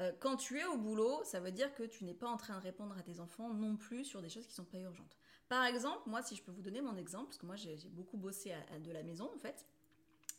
Euh, 0.00 0.12
quand 0.18 0.36
tu 0.36 0.58
es 0.58 0.64
au 0.64 0.76
boulot, 0.76 1.22
ça 1.22 1.38
veut 1.38 1.52
dire 1.52 1.72
que 1.76 1.84
tu 1.84 2.04
n'es 2.04 2.14
pas 2.14 2.28
en 2.28 2.36
train 2.36 2.58
de 2.58 2.62
répondre 2.62 2.98
à 2.98 3.02
tes 3.02 3.20
enfants 3.20 3.54
non 3.54 3.76
plus 3.76 4.04
sur 4.04 4.20
des 4.20 4.28
choses 4.28 4.46
qui 4.46 4.52
ne 4.52 4.56
sont 4.56 4.64
pas 4.64 4.78
urgentes. 4.78 5.16
Par 5.52 5.66
exemple, 5.66 6.08
moi, 6.08 6.22
si 6.22 6.34
je 6.34 6.42
peux 6.42 6.50
vous 6.50 6.62
donner 6.62 6.80
mon 6.80 6.96
exemple, 6.96 7.26
parce 7.26 7.36
que 7.36 7.44
moi 7.44 7.56
j'ai 7.56 7.76
beaucoup 7.90 8.16
bossé 8.16 8.52
à, 8.52 8.78
de 8.78 8.90
la 8.90 9.02
maison 9.02 9.30
en 9.34 9.38
fait, 9.38 9.66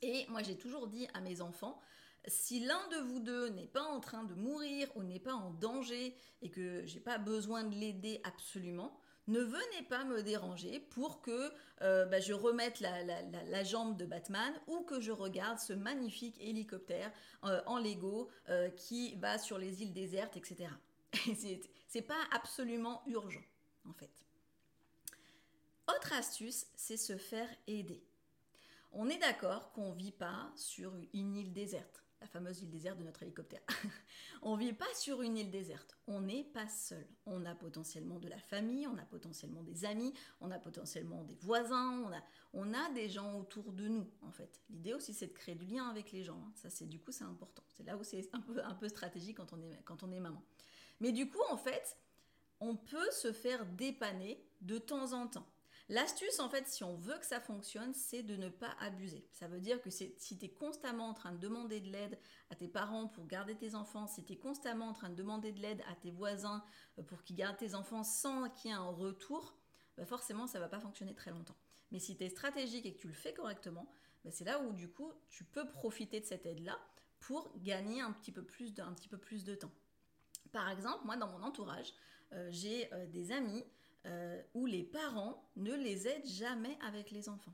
et 0.02 0.26
moi 0.30 0.42
j'ai 0.42 0.58
toujours 0.58 0.88
dit 0.88 1.08
à 1.14 1.22
mes 1.22 1.40
enfants, 1.40 1.80
si 2.26 2.62
l'un 2.62 2.88
de 2.88 2.96
vous 2.96 3.20
deux 3.20 3.50
n'est 3.50 3.68
pas 3.68 3.84
en 3.84 4.00
train 4.00 4.24
de 4.24 4.34
mourir 4.34 4.88
ou 4.96 5.04
n'est 5.04 5.20
pas 5.20 5.36
en 5.36 5.52
danger 5.52 6.18
et 6.42 6.50
que 6.50 6.84
j'ai 6.88 7.00
pas 7.00 7.20
besoin 7.20 7.64
de 7.64 7.76
l'aider 7.76 8.22
absolument, 8.24 9.00
ne 9.28 9.40
venez 9.40 9.84
pas 9.88 10.04
me 10.04 10.24
déranger 10.24 10.80
pour 10.80 11.22
que 11.22 11.52
euh, 11.84 12.06
bah, 12.08 12.20
je 12.20 12.34
remette 12.34 12.80
la, 12.80 13.64
jambe 13.64 13.96
de 13.96 14.08
Batman 14.08 14.52
ou 14.66 14.82
que 14.82 15.00
je 15.00 15.12
regarde 15.12 15.60
ce 15.60 15.74
magnifique 15.74 16.42
hélicoptère 16.42 17.12
euh, 17.44 17.62
en 17.68 17.78
Lego 17.78 18.32
euh, 18.50 18.68
qui 18.72 19.14
va 19.18 19.38
sur 19.38 19.60
les 19.60 19.84
îles 19.84 19.94
désertes, 19.94 20.38
etc. 20.38 20.72
c'est 21.88 22.02
pas 22.02 22.24
absolument 22.32 23.04
urgent, 23.06 23.44
en 23.88 23.94
fait. 23.94 24.10
Autre 25.88 26.14
astuce, 26.14 26.68
c'est 26.76 26.98
se 26.98 27.18
faire 27.18 27.50
aider. 27.68 28.04
On 28.92 29.10
est 29.10 29.18
d'accord 29.18 29.72
qu'on 29.72 29.94
ne 29.94 29.98
vit 29.98 30.12
pas 30.12 30.52
sur 30.56 30.94
une 31.14 31.36
île 31.36 31.54
déserte 31.54 32.04
la 32.24 32.28
fameuse 32.30 32.62
île 32.62 32.70
déserte 32.70 32.98
de 32.98 33.04
notre 33.04 33.22
hélicoptère. 33.24 33.60
on 34.44 34.56
vit 34.56 34.72
pas 34.72 34.92
sur 34.96 35.22
une 35.22 35.38
île 35.38 35.52
déserte, 35.52 35.98
on 36.08 36.22
n'est 36.22 36.46
pas 36.46 36.70
seul. 36.70 37.06
On 37.26 37.46
a 37.46 37.54
potentiellement 37.54 38.18
de 38.18 38.30
la 38.30 38.40
famille, 38.40 38.88
on 38.88 38.98
a 38.98 39.04
potentiellement 39.04 39.62
des 39.62 39.84
amis, 39.84 40.14
on 40.40 40.50
a 40.50 40.58
potentiellement 40.58 41.24
des 41.26 41.36
voisins, 41.36 42.10
on 42.54 42.74
a, 42.74 42.90
des 42.92 43.10
gens 43.10 43.38
autour 43.38 43.74
de 43.74 43.90
nous 43.90 44.10
en 44.22 44.32
fait. 44.32 44.62
L'idée 44.70 44.94
aussi 44.94 45.14
c'est 45.14 45.28
de 45.28 45.34
créer 45.34 45.56
du 45.56 45.66
lien 45.66 45.90
avec 45.90 46.14
les 46.14 46.24
gens. 46.24 46.42
Hein. 46.48 46.54
Ça 46.56 46.70
c'est 46.70 46.86
du 46.86 46.98
coup 46.98 47.12
c'est 47.12 47.26
important. 47.26 47.64
C'est 47.76 47.84
là 47.84 47.98
où 47.98 48.04
c'est 48.06 48.30
un 48.32 48.40
peu, 48.40 48.64
un 48.64 48.74
peu 48.74 48.88
stratégique 48.88 49.36
quand 49.36 49.52
on, 49.52 49.62
est, 49.62 49.82
quand 49.84 50.02
on 50.04 50.12
est 50.14 50.22
maman. 50.22 50.42
Mais 51.02 51.12
du 51.12 51.30
coup 51.30 51.44
en 51.50 51.58
fait, 51.58 51.98
on 52.62 52.78
peut 52.78 53.12
se 53.12 53.34
faire 53.34 53.66
dépanner 53.66 54.42
de 54.62 54.78
temps 54.78 55.12
en 55.12 55.28
temps. 55.28 55.48
L'astuce, 55.94 56.40
en 56.40 56.50
fait, 56.50 56.68
si 56.68 56.84
on 56.84 56.96
veut 56.96 57.20
que 57.20 57.26
ça 57.26 57.40
fonctionne, 57.40 57.94
c'est 57.94 58.24
de 58.24 58.36
ne 58.36 58.50
pas 58.50 58.76
abuser. 58.80 59.28
Ça 59.32 59.48
veut 59.48 59.60
dire 59.60 59.80
que 59.80 59.92
si 59.92 60.16
tu 60.18 60.44
es 60.44 60.50
constamment 60.50 61.08
en 61.08 61.14
train 61.14 61.32
de 61.32 61.38
demander 61.38 61.82
de 61.82 61.92
l'aide 61.92 62.18
à 62.50 62.56
tes 62.56 62.68
parents 62.68 63.08
pour 63.08 63.28
garder 63.28 63.56
tes 63.56 63.76
enfants, 63.76 64.08
si 64.08 64.26
tu 64.26 64.34
es 64.34 64.38
constamment 64.38 64.88
en 64.88 64.94
train 64.94 65.10
de 65.10 65.16
demander 65.16 65.52
de 65.52 65.60
l'aide 65.60 65.84
à 65.88 65.94
tes 65.94 66.10
voisins 66.10 66.66
euh, 66.98 67.04
pour 67.04 67.22
qu'ils 67.24 67.36
gardent 67.36 67.58
tes 67.58 67.76
enfants 67.76 68.04
sans 68.04 68.50
qu'il 68.50 68.72
y 68.72 68.74
ait 68.74 68.76
un 68.78 68.90
retour, 68.90 69.56
bah 69.96 70.08
forcément, 70.08 70.48
ça 70.48 70.60
va 70.60 70.68
pas 70.68 70.80
fonctionner 70.80 71.14
très 71.14 71.30
longtemps. 71.30 71.56
Mais 71.92 72.00
si 72.00 72.18
tu 72.18 72.24
es 72.24 72.30
stratégique 72.30 72.88
et 72.88 72.96
que 72.96 73.00
tu 73.00 73.08
le 73.08 73.14
fais 73.14 73.36
correctement, 73.36 73.88
bah 74.26 74.32
c'est 74.32 74.46
là 74.46 74.60
où, 74.62 74.74
du 74.74 74.90
coup, 74.90 75.14
tu 75.30 75.44
peux 75.44 75.70
profiter 75.70 76.20
de 76.20 76.26
cette 76.26 76.48
aide-là 76.48 76.80
pour 77.20 77.54
gagner 77.60 78.02
un 78.02 78.14
petit 78.14 78.32
peu 78.32 78.42
plus 78.42 78.74
de, 78.74 78.82
petit 78.96 79.10
peu 79.10 79.20
plus 79.20 79.44
de 79.44 79.54
temps. 79.54 79.72
Par 80.54 80.72
exemple, 80.72 81.06
moi, 81.06 81.18
dans 81.18 81.28
mon 81.28 81.44
entourage, 81.44 81.94
euh, 82.32 82.48
j'ai 82.50 82.92
euh, 82.94 83.06
des 83.06 83.32
amis 83.32 83.64
euh, 84.06 84.42
où 84.54 84.66
les 84.66 84.84
parents 84.84 85.50
ne 85.56 85.74
les 85.74 86.08
aident 86.08 86.26
jamais 86.26 86.78
avec 86.86 87.12
les 87.12 87.30
enfants. 87.30 87.54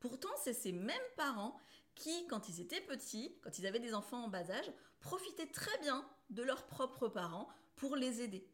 Pourtant, 0.00 0.30
c'est 0.42 0.52
ces 0.52 0.72
mêmes 0.72 0.96
parents 1.16 1.58
qui, 1.94 2.26
quand 2.26 2.48
ils 2.48 2.60
étaient 2.60 2.80
petits, 2.80 3.36
quand 3.42 3.58
ils 3.58 3.66
avaient 3.66 3.80
des 3.80 3.94
enfants 3.94 4.24
en 4.24 4.28
bas 4.28 4.50
âge, 4.50 4.70
profitaient 5.00 5.46
très 5.46 5.76
bien 5.78 6.08
de 6.30 6.42
leurs 6.42 6.66
propres 6.66 7.08
parents 7.08 7.48
pour 7.76 7.96
les 7.96 8.20
aider. 8.20 8.46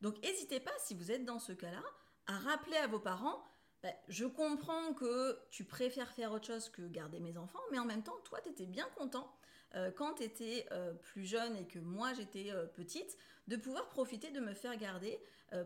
Donc 0.00 0.20
n'hésitez 0.22 0.60
pas, 0.60 0.72
si 0.78 0.94
vous 0.94 1.10
êtes 1.10 1.24
dans 1.24 1.38
ce 1.38 1.52
cas-là, 1.52 1.82
à 2.26 2.36
rappeler 2.38 2.76
à 2.76 2.86
vos 2.86 2.98
parents, 2.98 3.44
bah, 3.82 3.92
je 4.08 4.26
comprends 4.26 4.94
que 4.94 5.38
tu 5.50 5.64
préfères 5.64 6.12
faire 6.12 6.32
autre 6.32 6.46
chose 6.46 6.68
que 6.68 6.82
garder 6.82 7.20
mes 7.20 7.36
enfants, 7.36 7.62
mais 7.70 7.78
en 7.78 7.84
même 7.84 8.02
temps, 8.02 8.18
toi, 8.24 8.40
tu 8.42 8.50
étais 8.50 8.66
bien 8.66 8.88
content 8.96 9.32
euh, 9.74 9.90
quand 9.90 10.14
tu 10.14 10.24
étais 10.24 10.66
euh, 10.72 10.92
plus 10.94 11.24
jeune 11.24 11.56
et 11.56 11.66
que 11.66 11.78
moi 11.78 12.14
j'étais 12.14 12.52
petite, 12.74 13.16
de 13.48 13.56
pouvoir 13.56 13.88
profiter 13.88 14.30
de 14.30 14.40
me 14.40 14.54
faire 14.54 14.76
garder 14.76 15.20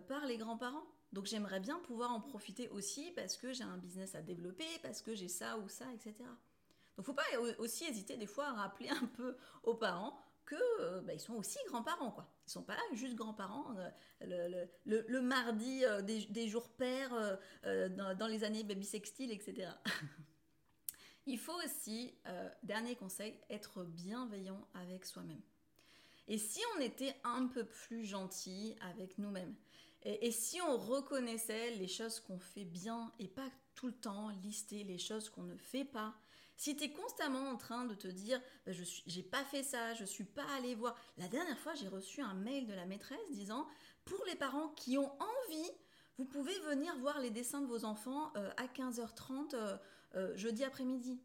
par 0.08 0.26
les 0.26 0.36
grands-parents. 0.36 0.86
Donc 1.12 1.26
j'aimerais 1.26 1.60
bien 1.60 1.78
pouvoir 1.78 2.10
en 2.10 2.20
profiter 2.20 2.68
aussi 2.70 3.12
parce 3.12 3.36
que 3.36 3.52
j'ai 3.52 3.62
un 3.62 3.76
business 3.76 4.14
à 4.14 4.22
développer, 4.22 4.66
parce 4.82 5.02
que 5.02 5.14
j'ai 5.14 5.28
ça 5.28 5.58
ou 5.58 5.68
ça, 5.68 5.84
etc. 5.94 6.14
Donc 6.96 7.06
faut 7.06 7.14
pas 7.14 7.22
aussi 7.58 7.84
hésiter 7.84 8.16
des 8.16 8.26
fois 8.26 8.46
à 8.46 8.52
rappeler 8.52 8.88
un 8.88 9.06
peu 9.06 9.36
aux 9.62 9.74
parents 9.74 10.18
que 10.46 10.54
euh, 10.80 11.00
bah, 11.02 11.12
ils 11.12 11.20
sont 11.20 11.34
aussi 11.34 11.58
grands-parents 11.66 12.12
quoi. 12.12 12.30
Ils 12.46 12.50
sont 12.50 12.62
pas 12.62 12.78
juste 12.94 13.16
grands-parents 13.16 13.74
euh, 14.22 14.66
le, 14.86 15.20
mardi 15.20 15.84
euh, 15.84 16.00
des, 16.00 16.48
jours 16.48 16.68
pairs 16.70 17.38
dans, 17.64 18.26
les 18.28 18.44
années 18.44 18.64
baby 18.64 18.86
sextile 18.86 19.32
etc. 19.32 19.68
Il 21.26 21.38
faut 21.38 21.56
aussi, 21.64 22.14
dernier 22.62 22.94
conseil, 22.94 23.34
être 23.50 23.82
bienveillant 23.84 24.64
avec 24.74 25.04
soi-même. 25.04 25.42
Et 26.28 26.38
si 26.38 26.60
on 26.76 26.80
était 26.80 27.14
un 27.24 27.46
peu 27.46 27.64
plus 27.64 28.04
gentil 28.04 28.76
avec 28.80 29.18
nous-mêmes 29.18 29.54
et, 30.08 30.30
si 30.30 30.60
on 30.62 30.76
reconnaissait 30.76 31.72
les 31.72 31.88
choses 31.88 32.20
qu'on 32.20 32.38
fait 32.38 32.64
bien 32.64 33.12
et 33.18 33.26
pas 33.26 33.48
tout 33.74 33.88
le 33.88 33.92
temps 33.92 34.28
lister 34.42 34.84
les 34.84 34.98
choses 34.98 35.28
qu'on 35.28 35.42
ne 35.42 35.56
fait 35.56 35.84
pas, 35.84 36.14
si 36.56 36.76
tu 36.76 36.84
es 36.84 36.90
constamment 36.92 37.50
en 37.50 37.56
train 37.56 37.84
de 37.86 37.94
te 37.94 38.06
dire 38.06 38.40
bah, 38.64 38.72
je 38.72 38.84
j'ai 39.06 39.22
pas 39.24 39.44
fait 39.44 39.64
ça, 39.64 39.94
je 39.94 40.04
suis 40.04 40.24
pas 40.24 40.46
allé 40.56 40.76
voir. 40.76 40.96
La 41.18 41.26
dernière 41.26 41.58
fois, 41.58 41.74
j'ai 41.74 41.88
reçu 41.88 42.22
un 42.22 42.34
mail 42.34 42.68
de 42.68 42.72
la 42.72 42.86
maîtresse 42.86 43.18
disant 43.32 43.66
pour 44.04 44.24
les 44.26 44.36
parents 44.36 44.68
qui 44.68 44.96
ont 44.96 45.10
envie, 45.18 45.70
vous 46.18 46.24
pouvez 46.24 46.56
venir 46.60 46.96
voir 46.98 47.18
les 47.18 47.30
dessins 47.30 47.60
de 47.60 47.66
vos 47.66 47.84
enfants 47.84 48.32
euh, 48.36 48.48
à 48.56 48.66
15h30 48.66 49.54
euh, 49.54 49.76
euh, 50.16 50.36
jeudi 50.36 50.64
après-midi. 50.64 51.22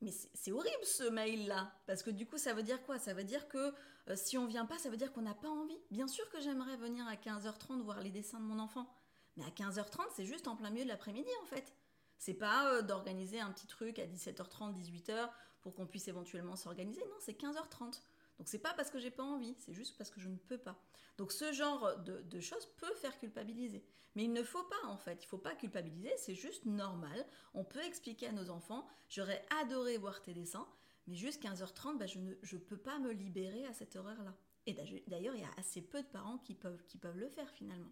Mais 0.00 0.12
c'est 0.34 0.52
horrible 0.52 0.84
ce 0.84 1.04
mail-là, 1.04 1.72
parce 1.86 2.02
que 2.02 2.10
du 2.10 2.26
coup, 2.26 2.36
ça 2.36 2.52
veut 2.52 2.62
dire 2.62 2.82
quoi? 2.84 2.98
Ça 2.98 3.14
veut 3.14 3.24
dire 3.24 3.48
que 3.48 3.72
euh, 4.08 4.16
si 4.16 4.36
on 4.36 4.46
vient 4.46 4.66
pas, 4.66 4.78
ça 4.78 4.90
veut 4.90 4.96
dire 4.96 5.12
qu'on 5.12 5.22
n'a 5.22 5.34
pas 5.34 5.48
envie. 5.48 5.78
Bien 5.90 6.06
sûr 6.06 6.28
que 6.30 6.40
j'aimerais 6.40 6.76
venir 6.76 7.06
à 7.06 7.14
15h30 7.14 7.80
voir 7.82 8.00
les 8.00 8.10
dessins 8.10 8.40
de 8.40 8.44
mon 8.44 8.58
enfant, 8.58 8.92
mais 9.36 9.44
à 9.44 9.50
15h30, 9.50 10.00
c'est 10.14 10.26
juste 10.26 10.46
en 10.48 10.56
plein 10.56 10.70
milieu 10.70 10.84
de 10.84 10.90
l'après-midi 10.90 11.30
en 11.42 11.46
fait. 11.46 11.72
C'est 12.18 12.34
pas 12.34 12.72
euh, 12.72 12.82
d'organiser 12.82 13.40
un 13.40 13.50
petit 13.50 13.66
truc 13.66 13.98
à 13.98 14.06
17h30, 14.06 14.74
18h 14.74 15.30
pour 15.62 15.74
qu'on 15.74 15.86
puisse 15.86 16.08
éventuellement 16.08 16.56
s'organiser. 16.56 17.00
Non, 17.00 17.16
c'est 17.20 17.40
15h30. 17.40 18.00
Donc 18.38 18.48
c'est 18.48 18.58
pas 18.58 18.74
parce 18.74 18.90
que 18.90 18.98
j'ai 18.98 19.10
pas 19.10 19.22
envie, 19.22 19.54
c'est 19.58 19.72
juste 19.72 19.96
parce 19.96 20.10
que 20.10 20.20
je 20.20 20.28
ne 20.28 20.36
peux 20.36 20.58
pas. 20.58 20.76
Donc 21.18 21.30
ce 21.30 21.52
genre 21.52 21.96
de, 21.98 22.40
choses 22.40 22.66
peut 22.76 22.94
faire 22.94 23.18
culpabiliser. 23.18 23.84
Mais 24.16 24.24
il 24.24 24.32
ne 24.32 24.42
faut 24.42 24.62
pas 24.64 24.88
en 24.88 24.96
fait, 24.96 25.22
il 25.22 25.26
faut 25.26 25.38
pas 25.38 25.54
culpabiliser, 25.54 26.12
c'est 26.16 26.34
juste 26.34 26.66
normal. 26.66 27.26
On 27.54 27.64
peut 27.64 27.82
expliquer 27.82 28.28
à 28.28 28.32
nos 28.32 28.50
enfants, 28.50 28.86
j'aurais 29.08 29.44
adoré 29.60 29.98
voir 29.98 30.22
tes 30.22 30.34
dessins, 30.34 30.68
mais 31.06 31.14
juste 31.14 31.42
15h30, 31.42 31.98
bah, 31.98 32.06
je 32.06 32.18
ne 32.18 32.60
peux 32.60 32.76
pas 32.76 32.98
me 32.98 33.12
libérer 33.12 33.66
à 33.66 33.72
cette 33.72 33.94
heure-là. 33.96 34.34
Et 34.66 34.72
d'ailleurs, 35.06 35.34
il 35.34 35.42
y 35.42 35.44
a 35.44 35.50
assez 35.58 35.82
peu 35.82 36.02
de 36.02 36.06
parents 36.06 36.38
qui 36.38 36.54
peuvent, 36.54 36.80
le 37.14 37.28
faire 37.28 37.50
finalement. 37.50 37.90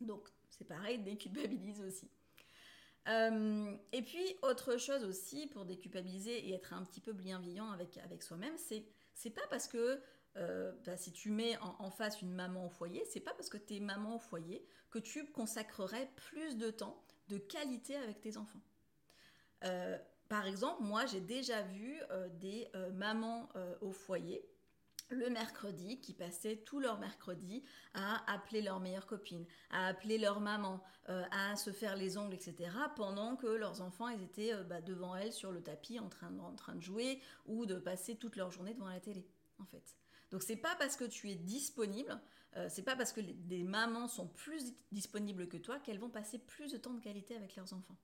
Donc 0.00 0.28
c'est 0.50 0.66
pareil, 0.66 0.98
déculpabilise 0.98 1.82
aussi. 1.82 2.08
Euh, 3.08 3.76
et 3.92 4.02
puis, 4.02 4.36
autre 4.42 4.78
chose 4.78 5.04
aussi 5.04 5.46
pour 5.46 5.64
déculpabiliser 5.64 6.48
et 6.48 6.54
être 6.54 6.72
un 6.72 6.84
petit 6.84 7.00
peu 7.00 7.12
bienveillant 7.12 7.70
avec 7.70 8.22
soi-même, 8.22 8.56
c'est 8.56 8.84
c'est 9.16 9.30
pas 9.30 9.46
parce 9.48 9.66
que 9.66 10.00
euh, 10.36 10.72
bah, 10.84 10.96
si 10.96 11.10
tu 11.10 11.30
mets 11.30 11.56
en, 11.58 11.90
face 11.90 12.20
une 12.20 12.32
maman 12.32 12.66
au 12.66 12.68
foyer, 12.68 13.02
c'est 13.06 13.20
pas 13.20 13.32
parce 13.32 13.48
que 13.48 13.56
tu 13.56 13.76
es 13.76 13.80
maman 13.80 14.16
au 14.16 14.18
foyer 14.18 14.64
que 14.90 14.98
tu 14.98 15.32
consacrerais 15.32 16.10
plus 16.14 16.56
de 16.56 16.70
temps 16.70 17.02
de 17.28 17.38
qualité 17.38 17.96
avec 17.96 18.20
tes 18.20 18.36
enfants. 18.36 18.60
Euh, 19.64 19.98
par 20.28 20.46
exemple, 20.46 20.82
moi 20.82 21.06
j'ai 21.06 21.20
déjà 21.20 21.62
vu 21.62 21.98
des 22.40 22.68
mamans 22.92 23.48
au 23.80 23.92
foyer 23.92 24.46
le 25.08 25.30
mercredi, 25.30 26.00
qui 26.00 26.12
passaient 26.12 26.56
tout 26.56 26.80
leur 26.80 26.98
mercredi 26.98 27.62
à 27.94 28.32
appeler 28.32 28.62
leur 28.62 28.80
meilleure 28.80 29.06
copine, 29.06 29.44
à 29.70 29.86
appeler 29.86 30.18
leur 30.18 30.40
maman, 30.40 30.82
euh, 31.08 31.24
à 31.30 31.56
se 31.56 31.70
faire 31.70 31.96
les 31.96 32.18
ongles, 32.18 32.34
etc. 32.34 32.70
Pendant 32.96 33.36
que 33.36 33.46
leurs 33.46 33.80
enfants, 33.80 34.08
ils 34.08 34.22
étaient 34.22 34.52
euh, 34.52 34.64
bah, 34.64 34.80
devant 34.80 35.14
elles 35.14 35.32
sur 35.32 35.52
le 35.52 35.62
tapis 35.62 35.98
en 36.00 36.08
train, 36.08 36.30
de, 36.30 36.80
jouer 36.80 37.20
ou 37.46 37.66
de 37.66 37.76
passer 37.76 38.16
toute 38.16 38.36
leur 38.36 38.50
journée 38.50 38.74
devant 38.74 38.88
la 38.88 39.00
télé, 39.00 39.26
en 39.58 39.64
fait. 39.64 39.96
Donc 40.32 40.42
c'est 40.42 40.56
pas 40.56 40.74
parce 40.76 40.96
que 40.96 41.04
tu 41.04 41.30
es 41.30 41.36
disponible, 41.36 42.20
euh, 42.56 42.66
c'est 42.68 42.82
pas 42.82 42.96
parce 42.96 43.12
que 43.12 43.20
des 43.20 43.62
mamans 43.62 44.08
sont 44.08 44.26
plus 44.26 44.74
disponibles 44.90 45.48
que 45.48 45.56
toi 45.56 45.78
qu'elles 45.78 46.00
vont 46.00 46.10
passer 46.10 46.38
plus 46.38 46.72
de 46.72 46.78
temps 46.78 46.94
de 46.94 47.00
qualité 47.00 47.36
avec 47.36 47.54
leurs 47.54 47.72
enfants. 47.72 47.96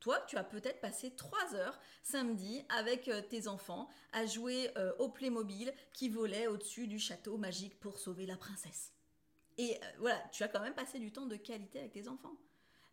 Toi, 0.00 0.18
tu 0.26 0.38
as 0.38 0.44
peut-être 0.44 0.80
passé 0.80 1.10
trois 1.14 1.54
heures 1.54 1.78
samedi 2.02 2.64
avec 2.70 3.08
euh, 3.08 3.20
tes 3.20 3.48
enfants 3.48 3.88
à 4.12 4.24
jouer 4.24 4.70
euh, 4.78 4.92
au 4.98 5.10
Playmobil 5.10 5.72
qui 5.92 6.08
volait 6.08 6.46
au-dessus 6.46 6.86
du 6.86 6.98
château 6.98 7.36
magique 7.36 7.78
pour 7.78 7.98
sauver 7.98 8.24
la 8.24 8.36
princesse. 8.36 8.92
Et 9.58 9.76
euh, 9.76 9.86
voilà, 9.98 10.18
tu 10.32 10.42
as 10.42 10.48
quand 10.48 10.60
même 10.60 10.74
passé 10.74 10.98
du 10.98 11.12
temps 11.12 11.26
de 11.26 11.36
qualité 11.36 11.80
avec 11.80 11.92
tes 11.92 12.08
enfants. 12.08 12.34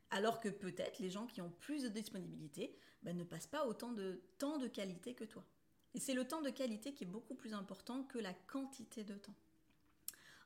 Alors 0.10 0.42
que 0.42 0.50
peut-être 0.50 1.00
les 1.00 1.10
gens 1.10 1.28
qui 1.28 1.42
ont 1.42 1.52
plus 1.62 1.84
de 1.84 1.88
disponibilité 1.88 2.78
ben, 3.04 3.16
ne 3.16 3.24
passent 3.24 3.48
pas 3.48 3.66
autant 3.66 3.94
de 3.94 4.22
temps 4.38 4.58
de 4.58 4.68
qualité 4.68 5.14
que 5.14 5.24
toi. 5.24 5.46
Et 5.94 6.02
c'est 6.02 6.14
le 6.14 6.28
temps 6.28 6.42
de 6.42 6.50
qualité 6.50 6.94
qui 6.94 7.06
est 7.06 7.08
beaucoup 7.08 7.36
plus 7.36 7.54
important 7.54 8.04
que 8.04 8.20
la 8.20 8.34
quantité 8.34 9.06
de 9.06 9.16
temps. 9.16 9.36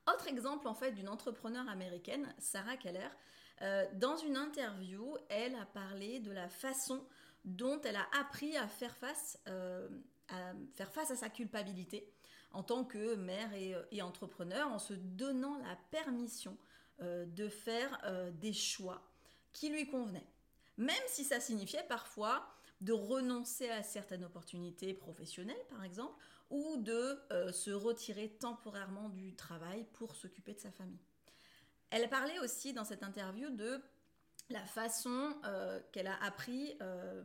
Autre 0.07 0.27
exemple 0.27 0.67
en 0.67 0.75
fait 0.75 0.91
d'une 0.91 1.09
entrepreneur 1.09 1.67
américaine, 1.69 2.33
Sarah 2.37 2.77
Keller, 2.77 3.09
euh, 3.61 3.85
dans 3.93 4.17
une 4.17 4.37
interview, 4.37 5.15
elle 5.29 5.55
a 5.55 5.65
parlé 5.65 6.19
de 6.19 6.31
la 6.31 6.49
façon 6.49 7.05
dont 7.45 7.79
elle 7.81 7.95
a 7.95 8.07
appris 8.19 8.57
à 8.57 8.67
faire 8.67 8.95
face, 8.95 9.39
euh, 9.47 9.87
à, 10.29 10.53
sa 11.15 11.29
culpabilité 11.29 12.11
en 12.53 12.63
tant 12.63 12.83
que 12.83 13.15
mère 13.15 13.53
et, 13.53 13.75
et 13.91 14.01
entrepreneur, 14.01 14.67
en 14.67 14.79
se 14.79 14.93
donnant 14.93 15.57
la 15.59 15.77
permission 15.89 16.57
euh, 17.01 17.25
de 17.25 17.47
faire 17.47 18.01
des 18.33 18.53
choix 18.53 19.01
qui 19.53 19.69
lui 19.69 19.87
convenaient. 19.87 20.27
Même 20.77 20.95
si 21.07 21.23
ça 21.23 21.39
signifiait 21.39 21.85
parfois 21.87 22.45
de 22.81 22.93
renoncer 22.93 23.69
à 23.69 23.83
certaines 23.83 24.23
opportunités 24.23 24.93
professionnelles, 24.93 25.63
par 25.69 25.83
exemple, 25.83 26.15
ou 26.49 26.77
de 26.77 27.19
se 27.53 27.71
retirer 27.71 28.29
temporairement 28.29 29.07
du 29.09 29.35
travail 29.35 29.85
pour 29.93 30.15
s'occuper 30.15 30.53
de 30.53 30.59
sa 30.59 30.71
famille. 30.71 30.99
Elle 31.91 32.09
parlait 32.09 32.39
aussi 32.39 32.73
dans 32.73 32.85
cette 32.85 33.03
interview 33.03 33.49
de 33.49 33.81
la 34.49 34.65
façon 34.65 35.35
euh, 35.45 35.79
qu'elle 35.91 36.07
a 36.07 36.21
appris 36.23 36.75
euh, 36.81 37.21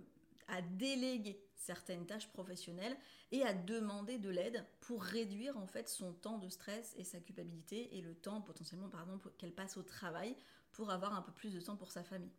à 0.49 0.61
déléguer 0.61 1.41
certaines 1.55 2.05
tâches 2.05 2.29
professionnelles 2.33 2.97
et 3.33 3.43
à 3.45 3.53
demander 3.53 4.19
de 4.19 4.29
l'aide 4.29 4.65
pour 4.81 5.03
réduire 5.03 5.57
en 5.57 5.67
fait 5.67 5.89
son 5.89 6.13
temps 6.13 6.39
de 6.39 6.49
stress 6.49 6.95
et 6.97 7.05
sa 7.05 7.21
culpabilité 7.21 7.97
et 7.97 8.03
le 8.03 8.15
temps 8.15 8.41
potentiellement 8.41 8.89
pardon 8.89 9.19
qu'elle 9.39 9.55
passe 9.55 9.77
au 9.77 9.83
travail 9.83 10.37
pour 10.73 10.91
avoir 10.91 11.15
un 11.15 11.23
peu 11.23 11.33
plus 11.33 11.55
de 11.55 11.61
temps 11.61 11.77
pour 11.77 11.91
sa 11.91 12.05
famille. 12.05 12.35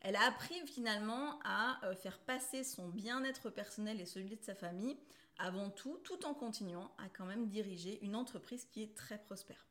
Elle 0.00 0.16
a 0.16 0.26
appris 0.26 0.66
finalement 0.66 1.40
à 1.44 1.80
euh, 1.86 1.94
faire 1.94 2.18
passer 2.18 2.62
son 2.62 2.88
bien-être 2.88 3.48
personnel 3.48 4.02
et 4.02 4.06
celui 4.06 4.36
de 4.36 4.42
sa 4.42 4.54
famille 4.54 4.98
avant 5.38 5.70
tout, 5.70 5.98
tout 6.04 6.26
en 6.26 6.34
continuant 6.34 6.94
à 6.98 7.08
quand 7.08 7.24
même 7.24 7.48
diriger 7.48 8.04
une 8.04 8.16
entreprise 8.16 8.66
qui 8.66 8.82
est 8.82 8.94
très 8.94 9.18
prospère. 9.18 9.66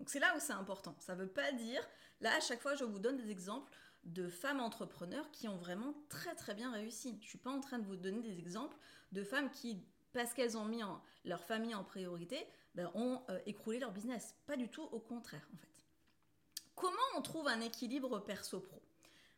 Donc 0.00 0.08
c'est 0.08 0.18
là 0.18 0.34
où 0.34 0.40
c'est 0.40 0.54
important. 0.54 0.96
Ça 0.98 1.14
ne 1.14 1.20
veut 1.20 1.28
pas 1.28 1.52
dire, 1.52 1.86
là 2.22 2.34
à 2.34 2.40
chaque 2.40 2.62
fois 2.62 2.74
je 2.74 2.84
vous 2.84 2.98
donne 2.98 3.18
des 3.18 3.30
exemples 3.30 3.70
de 4.04 4.28
femmes 4.28 4.60
entrepreneurs 4.60 5.30
qui 5.30 5.46
ont 5.46 5.58
vraiment 5.58 5.94
très 6.08 6.34
très 6.34 6.54
bien 6.54 6.72
réussi. 6.72 7.18
Je 7.20 7.26
ne 7.26 7.28
suis 7.28 7.38
pas 7.38 7.50
en 7.50 7.60
train 7.60 7.78
de 7.78 7.84
vous 7.84 7.96
donner 7.96 8.22
des 8.22 8.38
exemples 8.38 8.76
de 9.12 9.22
femmes 9.22 9.50
qui, 9.50 9.84
parce 10.14 10.32
qu'elles 10.32 10.56
ont 10.56 10.64
mis 10.64 10.80
leur 11.26 11.44
famille 11.44 11.74
en 11.74 11.84
priorité, 11.84 12.46
ben, 12.74 12.90
ont 12.94 13.20
euh, 13.28 13.38
écroulé 13.44 13.78
leur 13.78 13.92
business. 13.92 14.34
Pas 14.46 14.56
du 14.56 14.70
tout, 14.70 14.88
au 14.90 15.00
contraire 15.00 15.46
en 15.52 15.58
fait. 15.58 15.68
Comment 16.74 16.96
on 17.16 17.20
trouve 17.20 17.46
un 17.46 17.60
équilibre 17.60 18.20
perso-pro 18.20 18.82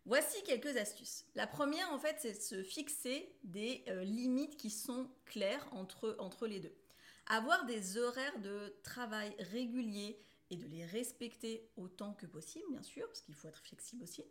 Voici 0.04 0.40
quelques 0.44 0.76
astuces. 0.76 1.24
La 1.34 1.48
première 1.48 1.90
en 1.92 1.98
fait 1.98 2.16
c'est 2.20 2.34
de 2.34 2.40
se 2.40 2.62
fixer 2.62 3.36
des 3.42 3.84
euh, 3.88 4.04
limites 4.04 4.56
qui 4.56 4.70
sont 4.70 5.10
claires 5.24 5.66
entre, 5.72 6.14
entre 6.20 6.46
les 6.46 6.60
deux. 6.60 6.74
Avoir 7.26 7.64
des 7.66 7.98
horaires 7.98 8.38
de 8.40 8.76
travail 8.84 9.34
réguliers, 9.38 10.20
et 10.52 10.56
de 10.56 10.66
les 10.66 10.84
respecter 10.84 11.66
autant 11.76 12.12
que 12.12 12.26
possible, 12.26 12.66
bien 12.70 12.82
sûr, 12.82 13.06
parce 13.06 13.22
qu'il 13.22 13.34
faut 13.34 13.48
être 13.48 13.58
flexible 13.58 14.02
aussi. 14.02 14.22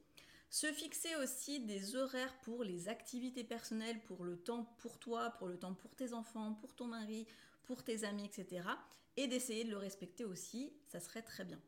Se 0.51 0.67
fixer 0.67 1.15
aussi 1.15 1.61
des 1.61 1.95
horaires 1.95 2.37
pour 2.41 2.63
les 2.63 2.89
activités 2.89 3.43
personnelles, 3.43 3.99
pour 4.03 4.23
le 4.23 4.37
temps 4.37 4.65
pour 4.77 4.99
toi, 4.99 5.31
pour 5.39 5.47
le 5.47 5.57
temps 5.57 5.73
pour 5.73 5.95
tes 5.95 6.13
enfants, 6.13 6.53
pour 6.53 6.75
ton 6.75 6.85
mari, 6.85 7.25
pour 7.63 7.83
tes 7.83 8.03
amis, 8.03 8.25
etc. 8.25 8.67
Et 9.17 9.27
d'essayer 9.27 9.63
de 9.63 9.71
le 9.71 9.77
respecter 9.77 10.23
aussi, 10.23 10.71
ça 10.85 10.99
serait 10.99 11.23
très 11.23 11.43
bien. 11.43 11.59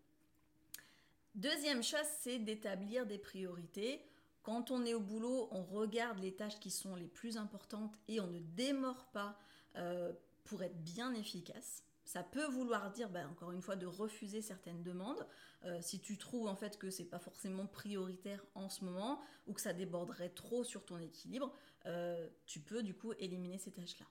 Deuxième 1.34 1.82
chose, 1.82 2.06
c'est 2.22 2.38
d'établir 2.38 3.08
des 3.08 3.18
priorités. 3.18 4.06
Quand 4.44 4.70
on 4.70 4.86
est 4.86 4.94
au 4.94 5.00
boulot, 5.00 5.48
on 5.52 5.64
regarde 5.64 6.20
les 6.20 6.36
tâches 6.36 6.60
qui 6.60 6.70
sont 6.70 6.96
les 6.96 7.08
plus 7.08 7.38
importantes 7.38 7.96
et 8.08 8.20
on 8.20 8.28
ne 8.28 8.40
démord 8.40 9.06
pas 9.14 9.36
euh, 9.78 10.14
pour 10.44 10.62
être 10.62 10.78
bien 10.84 11.12
efficace. 11.16 11.84
Ça 12.06 12.24
peut 12.24 12.46
vouloir 12.46 12.92
dire, 12.92 13.10
bah, 13.10 13.28
encore 13.30 13.52
une 13.52 13.62
fois, 13.62 13.76
de 13.76 13.86
refuser 13.86 14.42
certaines 14.42 14.84
demandes. 14.84 15.26
Euh, 15.66 15.80
si 15.82 16.00
tu 16.00 16.18
trouves 16.18 16.48
en 16.48 16.56
fait 16.56 16.78
que 16.78 16.90
c'est 16.90 17.06
pas 17.06 17.20
forcément 17.20 17.66
prioritaire 17.66 18.46
en 18.54 18.70
ce 18.70 18.84
moment 18.84 19.22
ou 19.48 19.54
que 19.54 19.62
ça 19.62 19.72
déborderait 19.74 20.30
trop 20.30 20.64
sur 20.64 20.86
ton 20.86 21.00
équilibre, 21.00 21.54
euh, 21.86 22.28
tu 22.46 22.60
peux 22.60 22.84
du 22.84 22.94
coup 22.94 23.14
éliminer 23.20 23.58
ces 23.58 23.72
tâches-là. 23.72 24.06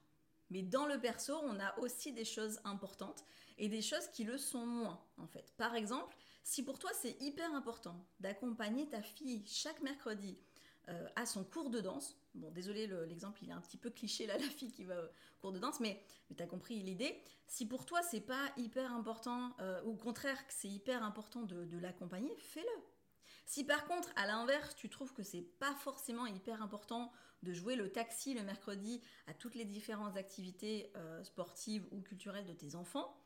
Mais 0.50 0.62
dans 0.62 0.86
le 0.86 0.98
perso, 0.98 1.34
on 1.42 1.60
a 1.60 1.78
aussi 1.78 2.12
des 2.12 2.24
choses 2.24 2.60
importantes 2.64 3.24
et 3.58 3.68
des 3.68 3.82
choses 3.82 4.08
qui 4.08 4.24
le 4.24 4.38
sont 4.38 4.66
moins 4.66 5.02
en 5.18 5.26
fait. 5.26 5.52
Par 5.56 5.74
exemple, 5.74 6.16
si 6.42 6.62
pour 6.62 6.78
toi 6.78 6.90
c'est 6.94 7.16
hyper 7.20 7.54
important 7.54 8.06
d'accompagner 8.20 8.88
ta 8.88 9.02
fille 9.02 9.44
chaque 9.46 9.80
mercredi 9.82 10.38
euh, 10.88 11.08
à 11.16 11.26
son 11.26 11.44
cours 11.44 11.70
de 11.70 11.80
danse, 11.80 12.16
bon 12.34 12.50
désolé 12.50 12.86
l'exemple 13.06 13.42
il 13.42 13.50
est 13.50 13.52
un 13.52 13.60
petit 13.60 13.76
peu 13.76 13.90
cliché 13.90 14.26
là 14.26 14.38
la 14.38 14.48
fille 14.48 14.72
qui 14.72 14.84
va 14.84 15.02
au 15.02 15.40
cours 15.40 15.52
de 15.52 15.58
danse, 15.58 15.80
mais, 15.80 16.02
mais 16.28 16.36
tu 16.36 16.42
as 16.42 16.46
compris 16.46 16.82
l'idée, 16.82 17.20
si 17.46 17.66
pour 17.66 17.84
toi 17.84 18.02
c'est 18.02 18.20
pas 18.20 18.52
hyper 18.56 18.92
important, 18.92 19.54
euh, 19.60 19.82
ou 19.84 19.92
au 19.92 19.96
contraire 19.96 20.46
que 20.46 20.52
c'est 20.52 20.68
hyper 20.68 21.02
important 21.02 21.42
de, 21.42 21.78
l'accompagner, 21.78 22.34
fais-le. 22.36 22.82
Si 23.44 23.64
par 23.64 23.86
contre, 23.86 24.10
à 24.16 24.26
l'inverse, 24.26 24.74
tu 24.76 24.88
trouves 24.88 25.12
que 25.12 25.22
c'est 25.22 25.42
pas 25.42 25.74
forcément 25.74 26.26
hyper 26.26 26.62
important 26.62 27.12
de 27.42 27.52
jouer 27.52 27.74
le 27.74 27.90
taxi 27.90 28.34
le 28.34 28.42
mercredi 28.42 29.02
à 29.26 29.34
toutes 29.34 29.56
les 29.56 29.64
différentes 29.64 30.16
activités 30.16 30.92
euh, 30.96 31.24
sportives 31.24 31.86
ou 31.90 32.00
culturelles 32.00 32.46
de 32.46 32.52
tes 32.52 32.76
enfants, 32.76 33.16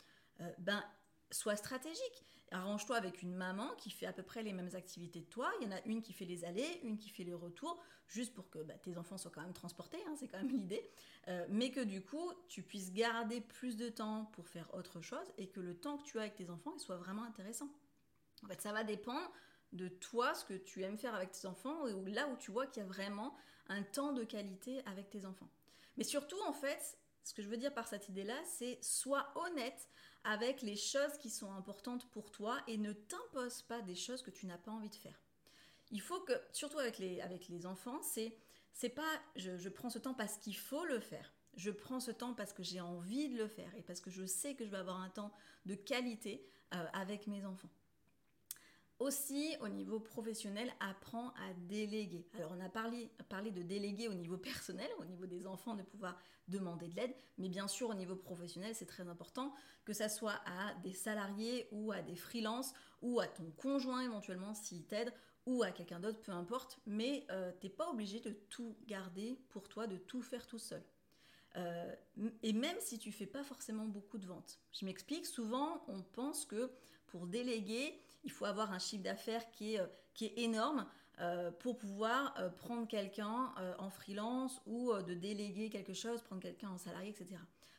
ben 0.59 0.85
sois 1.31 1.57
stratégique. 1.57 2.36
Arrange-toi 2.53 2.97
avec 2.97 3.23
une 3.23 3.35
maman 3.35 3.75
qui 3.77 3.91
fait 3.91 4.07
à 4.07 4.13
peu 4.13 4.23
près 4.23 4.43
les 4.43 4.53
mêmes 4.53 4.71
activités 4.75 5.23
que 5.23 5.31
toi. 5.31 5.51
Il 5.61 5.67
y 5.67 5.73
en 5.73 5.77
a 5.77 5.81
une 5.85 6.01
qui 6.01 6.13
fait 6.13 6.25
les 6.25 6.45
allées, 6.45 6.81
une 6.85 6.97
qui 6.97 7.11
fait 7.11 7.25
les 7.25 7.35
retours, 7.35 7.83
juste 8.09 8.35
pour 8.35 8.49
que 8.51 8.61
bah, 8.61 8.75
tes 8.75 8.97
enfants 8.99 9.19
soient 9.19 9.33
quand 9.33 9.43
même 9.43 9.53
transportés, 9.53 9.99
hein, 10.07 10.15
c'est 10.17 10.29
quand 10.29 10.39
même 10.39 10.51
l'idée. 10.51 10.89
Euh, 11.29 11.45
mais 11.49 11.71
que 11.71 11.81
du 11.81 12.03
coup, 12.03 12.33
tu 12.49 12.63
puisses 12.63 12.93
garder 12.93 13.41
plus 13.41 13.77
de 13.77 13.89
temps 13.89 14.27
pour 14.33 14.49
faire 14.49 14.73
autre 14.75 15.01
chose 15.01 15.33
et 15.39 15.49
que 15.49 15.61
le 15.61 15.77
temps 15.77 15.97
que 15.97 16.05
tu 16.05 16.19
as 16.19 16.23
avec 16.23 16.37
tes 16.37 16.51
enfants 16.51 16.79
soit 16.79 16.97
vraiment 16.97 17.25
intéressant. 17.25 17.69
En 18.45 18.47
fait, 18.47 18.61
ça 18.61 18.73
va 18.73 18.85
dépendre 18.85 19.31
de 19.73 19.89
toi, 19.89 20.35
ce 20.35 20.45
que 20.45 20.55
tu 20.55 20.83
aimes 20.83 20.99
faire 20.99 21.15
avec 21.15 21.33
tes 21.33 21.47
enfants, 21.47 21.87
ou 21.89 22.07
là 22.07 22.29
où 22.29 22.37
tu 22.37 22.53
vois 22.53 22.67
qu'il 22.67 22.83
y 22.83 22.87
a 22.87 22.89
vraiment 22.89 23.37
un 23.69 23.83
temps 23.83 24.13
de 24.13 24.23
qualité 24.23 24.83
avec 24.87 25.11
tes 25.11 25.27
enfants. 25.27 25.51
Mais 25.97 26.05
surtout, 26.05 26.41
en 26.47 26.53
fait, 26.53 26.99
ce 27.25 27.35
que 27.35 27.43
je 27.43 27.49
veux 27.49 27.57
dire 27.57 27.75
par 27.75 27.89
cette 27.89 28.09
idée-là, 28.09 28.41
c'est 28.45 28.79
sois 28.83 29.33
honnête 29.35 29.89
avec 30.27 30.61
les 30.62 30.77
choses 30.77 31.17
qui 31.19 31.31
sont 31.31 31.53
importantes 31.53 32.11
pour 32.11 32.33
toi 32.33 32.59
et 32.67 32.79
ne 32.79 32.93
t'impose 32.93 33.62
pas 33.62 33.81
des 33.81 33.95
choses 33.95 34.23
que 34.23 34.33
tu 34.33 34.47
n'as 34.47 34.59
pas 34.59 34.73
envie 34.73 34.91
de 34.91 34.97
faire. 34.97 35.23
Il 35.93 36.01
faut 36.01 36.21
que, 36.21 36.33
surtout 36.53 36.81
avec 36.81 36.99
les, 36.99 37.67
enfants, 37.67 38.03
c'est 38.03 38.37
c'est 38.73 38.91
pas 38.91 39.09
je, 39.37 39.69
prends 39.69 39.89
ce 39.89 39.99
temps 39.99 40.15
parce 40.15 40.37
qu'il 40.37 40.57
faut 40.57 40.85
le 40.85 40.99
faire. 40.99 41.33
Je 41.55 41.71
prends 41.71 42.01
ce 42.01 42.11
temps 42.11 42.35
parce 42.35 42.53
que 42.53 42.65
j'ai 42.65 42.81
envie 42.81 43.29
de 43.29 43.39
le 43.39 43.47
faire 43.47 43.73
et 43.77 43.83
parce 43.83 44.01
que 44.01 44.11
je 44.11 44.27
sais 44.27 44.55
que 44.55 44.67
je 44.67 44.71
vais 44.71 44.77
avoir 44.77 45.01
un 45.01 45.09
temps 45.11 45.33
de 45.65 45.77
qualité 45.77 46.45
euh, 46.75 46.85
avec 46.93 47.29
mes 47.29 47.47
enfants. 47.47 47.71
Aussi, 48.99 49.55
au 49.61 49.69
niveau 49.69 50.01
professionnel, 50.01 50.73
apprends 50.81 51.29
à 51.31 51.53
déléguer. 51.69 52.27
Alors, 52.35 52.55
on 52.57 52.61
a 52.61 52.69
parlé, 52.71 53.11
de 53.51 53.63
déléguer 53.63 54.09
au 54.09 54.15
niveau 54.15 54.39
personnel, 54.39 54.89
au 54.99 55.05
niveau 55.05 55.27
des 55.27 55.47
enfants, 55.47 55.75
de 55.75 55.83
pouvoir 55.83 56.19
demander 56.49 56.89
de 56.89 56.97
l'aide, 56.97 57.15
mais 57.37 57.49
bien 57.49 57.69
sûr, 57.69 57.91
au 57.91 57.95
niveau 57.95 58.17
professionnel, 58.17 58.75
c'est 58.75 58.87
très 58.87 59.09
important 59.09 59.53
que 59.85 59.93
ça 59.93 60.09
soit 60.09 60.41
à 60.47 60.75
des 60.83 60.95
salariés 60.95 61.69
ou 61.73 61.93
à 61.93 62.01
des 62.01 62.17
freelances 62.17 62.73
ou 63.03 63.21
à 63.21 63.27
ton 63.27 63.51
conjoint 63.51 64.01
éventuellement 64.01 64.55
s'il 64.55 64.85
t'aide 64.85 65.13
ou 65.45 65.63
à 65.63 65.71
quelqu'un 65.71 66.01
d'autre, 66.01 66.21
peu 66.21 66.33
importe, 66.33 66.79
mais 66.87 67.25
euh, 67.31 67.53
t'es 67.61 67.69
pas 67.69 67.89
obligé 67.91 68.21
de 68.21 68.31
tout 68.31 68.77
garder 68.87 69.39
pour 69.51 69.69
toi, 69.69 69.87
de 69.87 69.97
tout 69.97 70.23
faire 70.23 70.47
tout 70.47 70.59
seul. 70.59 70.83
Euh, 71.57 71.95
et 72.43 72.53
même 72.53 72.77
si 72.81 72.99
tu 72.99 73.13
fais 73.13 73.27
pas 73.27 73.45
forcément 73.45 73.87
beaucoup 73.87 74.19
de 74.19 74.27
ventes. 74.27 74.59
Je 74.73 74.85
m'explique, 74.85 75.27
souvent 75.27 75.85
on 75.89 76.03
pense 76.03 76.45
que 76.45 76.71
pour 77.07 77.27
déléguer, 77.27 77.99
il 78.27 78.33
faut 78.33 78.45
avoir 78.45 78.73
un 78.73 78.79
chiffre 78.79 79.05
d'affaires 79.05 79.51
qui 79.53 79.75
est, 79.77 79.81
euh, 79.81 79.87
énorme 80.37 80.87
euh, 81.21 81.51
pour 81.53 81.79
pouvoir 81.79 82.35
euh, 82.39 82.51
prendre 82.51 82.87
quelqu'un 82.87 83.55
en 83.79 83.89
freelance 83.89 84.61
ou 84.67 84.93
de 84.93 85.15
déléguer 85.15 85.71
quelque 85.71 85.95
chose, 85.95 86.21
prendre 86.23 86.43
quelqu'un 86.43 86.71
en 86.71 86.79
salarié, 86.79 87.11
etc. 87.11 87.37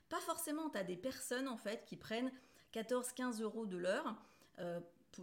Pas 0.09 0.19
forcément, 0.21 0.69
tu 0.69 0.77
as 0.77 0.83
des 0.83 0.95
personnes 0.95 1.47
en 1.47 1.57
fait 1.57 1.85
qui 1.85 1.97
prennent 1.97 2.31
14-15 2.73 3.41
euros 3.41 3.65
de 3.65 3.77
l'heure. 3.77 4.15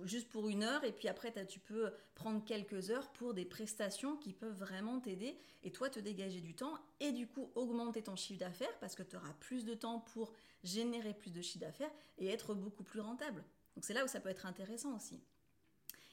juste 0.05 0.29
pour 0.29 0.49
une 0.49 0.65
heure 0.65 0.83
et 0.85 0.93
puis 0.93 1.09
après 1.09 1.33
tu 1.47 1.61
peux 1.61 1.93
prendre 2.15 2.45
quelques 2.45 2.91
heures 2.91 3.11
pour 3.13 3.33
des 3.33 3.45
prestations 3.45 4.17
qui 4.17 4.33
peuvent 4.33 4.59
vraiment 4.59 4.99
t'aider 4.99 5.39
et 5.63 5.71
toi 5.71 5.89
te 5.89 6.01
dégager 6.01 6.41
du 6.41 6.55
temps 6.55 6.77
et 7.01 7.13
du 7.13 7.27
coup 7.29 7.51
augmenter 7.55 8.03
ton 8.03 8.17
chiffre 8.17 8.41
d'affaires 8.41 8.77
parce 8.81 8.97
que 8.97 9.05
tu 9.05 9.17
auras 9.17 9.35
plus 9.41 9.65
de 9.65 9.75
temps 9.75 10.01
pour 10.01 10.33
générer 10.65 11.15
plus 11.15 11.33
de 11.33 11.43
chiffre 11.43 11.65
d'affaires 11.65 11.93
et 12.19 12.29
être 12.29 12.55
beaucoup 12.55 12.83
plus 12.83 13.01
rentable. 13.01 13.45
Donc 13.75 13.85
c'est 13.85 13.95
là 13.95 14.05
où 14.05 14.09
ça 14.09 14.21
peut 14.21 14.29
être 14.29 14.47
intéressant 14.47 14.95
aussi. 14.97 15.23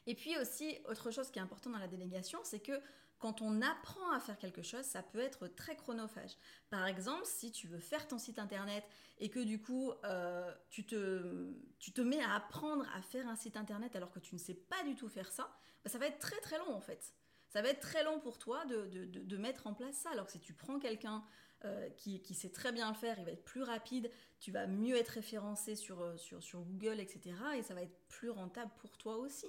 Et 0.08 0.15
puis 0.15 0.38
aussi, 0.38 0.78
autre 0.89 1.12
chose 1.12 1.30
qui 1.30 1.39
est 1.39 1.41
important 1.41 1.69
dans 1.69 1.78
la 1.78 1.88
délégation, 1.88 2.39
c'est 2.43 2.60
que 2.60 2.82
quand 3.19 3.41
on 3.41 3.62
apprend 3.62 4.12
à 4.12 4.19
faire 4.19 4.38
quelque 4.39 4.63
chose, 4.63 4.84
ça 4.84 5.04
peut 5.04 5.19
être 5.19 5.47
très 5.47 5.76
chronophage. 5.76 6.36
Par 6.71 6.88
exemple, 6.88 7.24
si 7.26 7.52
tu 7.52 7.67
veux 7.67 7.78
faire 7.78 8.08
ton 8.08 8.17
site 8.17 8.39
internet 8.39 8.84
et 9.19 9.30
que 9.30 9.39
du 9.39 9.62
coup, 9.62 9.91
euh, 10.04 10.52
tu, 10.71 10.88
te, 10.88 12.02
mets 12.02 12.19
à 12.19 12.34
apprendre 12.34 12.84
à 12.95 13.02
faire 13.04 13.28
un 13.28 13.36
site 13.36 13.58
internet 13.58 13.95
alors 13.95 14.12
que 14.12 14.19
tu 14.19 14.34
ne 14.34 14.39
sais 14.39 14.56
pas 14.56 14.84
du 14.84 14.95
tout 14.95 15.08
faire 15.08 15.32
ça, 15.32 15.56
bah, 15.84 15.91
ça 15.91 16.00
va 16.00 16.08
être 16.08 16.17
très 16.17 16.39
très 16.41 16.58
long 16.58 16.74
en 16.74 16.82
fait. 16.82 17.13
Ça 17.50 17.62
va 17.62 17.69
être 17.69 17.82
très 17.82 18.04
long 18.04 18.19
pour 18.19 18.39
toi 18.39 18.65
de 18.65 19.38
mettre 19.38 19.67
en 19.67 19.76
place 19.76 19.95
ça. 19.97 20.10
Alors 20.10 20.26
que 20.26 20.32
si 20.32 20.39
tu 20.39 20.54
prends 20.54 20.80
quelqu'un 20.80 21.24
euh, 21.65 21.89
qui, 21.97 22.34
sait 22.34 22.50
très 22.50 22.71
bien 22.71 22.89
le 22.89 22.95
faire, 22.95 23.19
il 23.19 23.26
va 23.26 23.32
être 23.32 23.43
plus 23.43 23.63
rapide, 23.63 24.10
tu 24.39 24.52
vas 24.52 24.67
mieux 24.67 24.95
être 24.95 25.10
référencé 25.10 25.76
sur, 25.76 26.02
euh, 26.02 26.15
Google, 26.54 27.00
etc. 27.00 27.36
Et 27.56 27.62
ça 27.62 27.74
va 27.74 27.84
être 27.84 27.95
plus 28.08 28.30
rentable 28.30 28.71
pour 28.80 28.97
toi 28.97 29.17
aussi. 29.17 29.45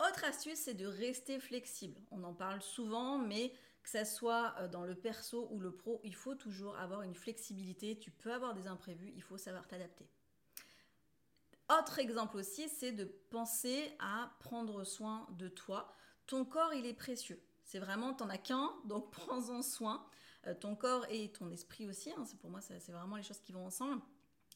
Autre 0.00 0.24
astuce, 0.24 0.58
c'est 0.58 0.74
de 0.74 0.86
rester 0.86 1.38
flexible. 1.38 2.00
On 2.10 2.24
en 2.24 2.34
parle 2.34 2.60
souvent, 2.60 3.18
mais 3.18 3.52
que 3.82 3.90
ça 3.90 4.04
soit 4.04 4.54
euh, 4.58 4.68
dans 4.68 4.84
le 4.84 4.94
perso 4.94 5.48
ou 5.50 5.60
le 5.60 5.70
pro, 5.70 6.00
il 6.04 6.14
faut 6.14 6.34
toujours 6.34 6.76
avoir 6.78 7.02
une 7.02 7.14
flexibilité. 7.14 7.98
Tu 7.98 8.10
peux 8.10 8.32
avoir 8.32 8.54
des 8.54 8.66
imprévus, 8.66 9.12
il 9.14 9.22
faut 9.22 9.38
savoir 9.38 9.68
t'adapter. 9.68 10.08
Autre 11.70 11.98
exemple 11.98 12.36
aussi, 12.36 12.68
c'est 12.68 12.92
de 12.92 13.04
penser 13.04 13.92
à 13.98 14.30
prendre 14.40 14.84
soin 14.84 15.26
de 15.38 15.48
toi. 15.48 15.94
Ton 16.26 16.44
corps, 16.44 16.74
il 16.74 16.86
est 16.86 16.94
précieux. 16.94 17.40
C'est 17.62 17.78
vraiment, 17.78 18.12
t'en 18.12 18.28
as 18.28 18.38
qu'un, 18.38 18.70
donc 18.84 19.10
prends-en 19.12 19.62
soin. 19.62 20.04
Euh, 20.46 20.54
ton 20.54 20.76
corps 20.76 21.06
et 21.08 21.30
ton 21.32 21.50
esprit 21.50 21.88
aussi. 21.88 22.10
Hein, 22.10 22.24
pour 22.40 22.50
moi, 22.50 22.60
c'est 22.60 22.92
vraiment 22.92 23.16
les 23.16 23.22
choses 23.22 23.40
qui 23.40 23.52
vont 23.52 23.66
ensemble. 23.66 24.02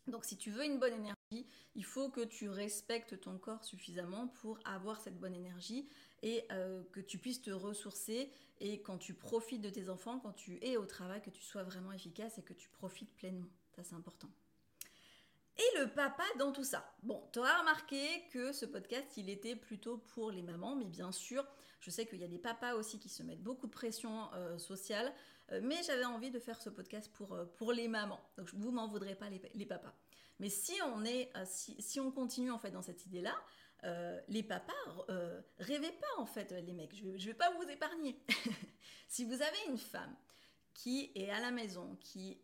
Donc 0.08 0.24
si 0.24 0.36
tu 0.36 0.50
veux 0.50 0.64
une 0.64 0.78
bonne 0.78 0.94
énergie, 0.94 1.46
il 1.74 1.84
faut 1.84 2.08
que 2.08 2.22
tu 2.22 2.48
respectes 2.48 3.20
ton 3.20 3.38
corps 3.38 3.62
suffisamment 3.64 4.28
pour 4.28 4.58
avoir 4.64 5.00
cette 5.00 5.18
bonne 5.18 5.34
énergie 5.34 5.88
et 6.22 6.44
euh, 6.50 6.82
que 6.92 7.00
tu 7.00 7.18
puisses 7.18 7.42
te 7.42 7.50
ressourcer 7.50 8.32
et 8.60 8.80
quand 8.80 8.98
tu 8.98 9.12
profites 9.14 9.60
de 9.60 9.70
tes 9.70 9.90
enfants, 9.90 10.18
quand 10.18 10.32
tu 10.32 10.58
es 10.64 10.76
au 10.76 10.86
travail, 10.86 11.20
que 11.20 11.30
tu 11.30 11.42
sois 11.42 11.62
vraiment 11.62 11.92
efficace 11.92 12.38
et 12.38 12.42
que 12.42 12.54
tu 12.54 12.70
profites 12.70 13.14
pleinement. 13.16 13.48
Ça 13.76 13.84
c'est 13.84 13.94
important. 13.94 14.30
Et 15.58 15.80
le 15.80 15.88
papa 15.88 16.22
dans 16.38 16.52
tout 16.52 16.64
ça. 16.64 16.88
Bon, 17.02 17.20
tu 17.32 17.40
auras 17.40 17.58
remarqué 17.58 18.24
que 18.32 18.52
ce 18.52 18.64
podcast, 18.64 19.16
il 19.16 19.28
était 19.28 19.56
plutôt 19.56 19.98
pour 19.98 20.30
les 20.30 20.42
mamans, 20.42 20.76
mais 20.76 20.84
bien 20.84 21.10
sûr, 21.10 21.44
je 21.80 21.90
sais 21.90 22.06
qu'il 22.06 22.20
y 22.20 22.24
a 22.24 22.28
des 22.28 22.38
papas 22.38 22.74
aussi 22.74 23.00
qui 23.00 23.08
se 23.08 23.24
mettent 23.24 23.42
beaucoup 23.42 23.66
de 23.66 23.72
pression 23.72 24.32
euh, 24.34 24.56
sociale. 24.58 25.12
Euh, 25.52 25.60
mais 25.62 25.82
j'avais 25.82 26.04
envie 26.04 26.30
de 26.30 26.38
faire 26.38 26.60
ce 26.60 26.70
podcast 26.70 27.10
pour, 27.14 27.32
euh, 27.32 27.44
pour 27.56 27.72
les 27.72 27.88
mamans. 27.88 28.20
Donc 28.36 28.52
vous 28.54 28.70
m'en 28.70 28.86
voudrez 28.86 29.14
pas 29.14 29.28
les, 29.30 29.66
papas. 29.66 29.94
Mais 30.38 30.50
si 30.50 30.74
on, 30.82 31.04
est, 31.04 31.30
euh, 31.36 31.44
si, 31.46 32.00
on 32.00 32.10
continue 32.10 32.50
en 32.50 32.58
fait 32.58 32.70
dans 32.70 32.82
cette 32.82 33.06
idée-là, 33.06 33.34
les 34.26 34.42
papas, 34.42 34.72
rêvez 35.58 35.92
pas 35.92 36.20
en 36.20 36.26
fait 36.26 36.50
les 36.50 36.72
mecs. 36.72 36.96
Je 36.96 37.04
vais, 37.04 37.16
vais 37.16 37.34
pas 37.34 37.52
vous 37.52 37.62
épargner. 37.70 38.18
si 39.08 39.24
vous 39.24 39.40
avez 39.40 39.58
une 39.68 39.78
femme 39.78 40.16
qui 40.74 41.12
est 41.14 41.30
à 41.30 41.38
la 41.38 41.52
maison, 41.52 41.96
qui 42.00 42.42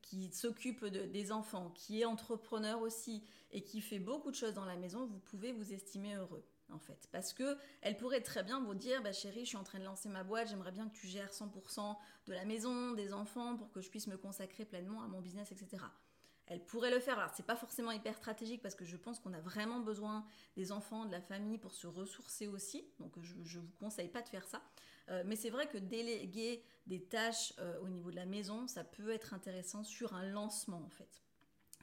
qui 0.00 0.32
s'occupe 0.32 0.86
des 0.86 1.32
enfants, 1.32 1.70
qui 1.74 2.00
est 2.00 2.06
entrepreneur 2.06 2.80
aussi 2.80 3.24
et 3.50 3.62
qui 3.62 3.82
fait 3.82 3.98
beaucoup 3.98 4.30
de 4.30 4.36
choses 4.36 4.54
dans 4.54 4.64
la 4.64 4.76
maison, 4.76 5.04
vous 5.04 5.18
pouvez 5.18 5.52
vous 5.52 5.74
estimer 5.74 6.14
heureux 6.14 6.46
en 6.72 6.78
fait. 6.78 7.08
Parce 7.12 7.32
que 7.32 7.56
elle 7.82 7.96
pourrait 7.96 8.20
très 8.20 8.42
bien 8.42 8.60
vous 8.60 8.74
dire, 8.74 9.02
bah 9.02 9.12
chérie, 9.12 9.44
je 9.44 9.48
suis 9.48 9.56
en 9.56 9.64
train 9.64 9.78
de 9.78 9.84
lancer 9.84 10.08
ma 10.08 10.24
boîte, 10.24 10.48
j'aimerais 10.48 10.72
bien 10.72 10.88
que 10.88 10.94
tu 10.94 11.06
gères 11.06 11.32
100% 11.32 11.96
de 12.26 12.32
la 12.32 12.44
maison, 12.44 12.92
des 12.92 13.12
enfants, 13.12 13.56
pour 13.56 13.70
que 13.70 13.80
je 13.80 13.88
puisse 13.88 14.06
me 14.06 14.16
consacrer 14.16 14.64
pleinement 14.64 15.02
à 15.02 15.08
mon 15.08 15.20
business, 15.20 15.52
etc. 15.52 15.84
Elle 16.46 16.64
pourrait 16.64 16.92
le 16.92 17.00
faire. 17.00 17.18
Alors, 17.18 17.32
c'est 17.34 17.46
pas 17.46 17.56
forcément 17.56 17.90
hyper 17.90 18.16
stratégique 18.16 18.62
parce 18.62 18.76
que 18.76 18.84
je 18.84 18.96
pense 18.96 19.18
qu'on 19.18 19.32
a 19.32 19.40
vraiment 19.40 19.80
besoin 19.80 20.24
des 20.56 20.70
enfants, 20.70 21.04
de 21.04 21.10
la 21.10 21.20
famille 21.20 21.58
pour 21.58 21.74
se 21.74 21.88
ressourcer 21.88 22.46
aussi. 22.46 22.86
Donc, 23.00 23.12
je, 23.20 23.58
ne 23.58 23.62
vous 23.64 23.72
conseille 23.80 24.08
pas 24.08 24.22
de 24.22 24.28
faire 24.28 24.46
ça. 24.46 24.62
Euh, 25.08 25.24
mais 25.26 25.34
c'est 25.34 25.50
vrai 25.50 25.68
que 25.68 25.78
déléguer 25.78 26.62
des 26.86 27.02
tâches 27.02 27.52
euh, 27.58 27.78
au 27.80 27.88
niveau 27.88 28.10
de 28.10 28.16
la 28.16 28.26
maison, 28.26 28.68
ça 28.68 28.84
peut 28.84 29.10
être 29.10 29.34
intéressant 29.34 29.82
sur 29.82 30.14
un 30.14 30.24
lancement 30.24 30.82
en 30.84 30.90
fait. 30.90 31.25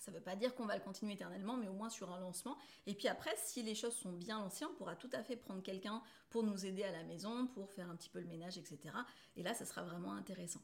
Ça 0.03 0.11
ne 0.11 0.17
veut 0.17 0.23
pas 0.23 0.35
dire 0.35 0.53
qu'on 0.53 0.65
va 0.65 0.75
le 0.75 0.83
continuer 0.83 1.13
éternellement, 1.13 1.55
mais 1.55 1.69
au 1.69 1.73
moins 1.73 1.89
sur 1.89 2.11
un 2.11 2.19
lancement. 2.19 2.57
Et 2.87 2.93
puis 2.93 3.07
après, 3.07 3.33
si 3.37 3.63
les 3.63 3.73
choses 3.73 3.95
sont 3.95 4.11
bien 4.11 4.37
lancées, 4.37 4.65
on 4.65 4.73
pourra 4.73 4.97
tout 4.97 5.09
à 5.13 5.23
fait 5.23 5.37
prendre 5.37 5.63
quelqu'un 5.63 6.03
pour 6.29 6.43
nous 6.43 6.65
aider 6.65 6.83
à 6.83 6.91
la 6.91 7.03
maison, 7.03 7.47
pour 7.47 7.71
faire 7.71 7.89
un 7.89 7.95
petit 7.95 8.09
peu 8.09 8.19
le 8.19 8.27
ménage, 8.27 8.57
etc. 8.57 8.79
Et 9.37 9.43
là, 9.43 9.53
ça 9.53 9.65
sera 9.65 9.81
vraiment 9.81 10.11
intéressant. 10.11 10.59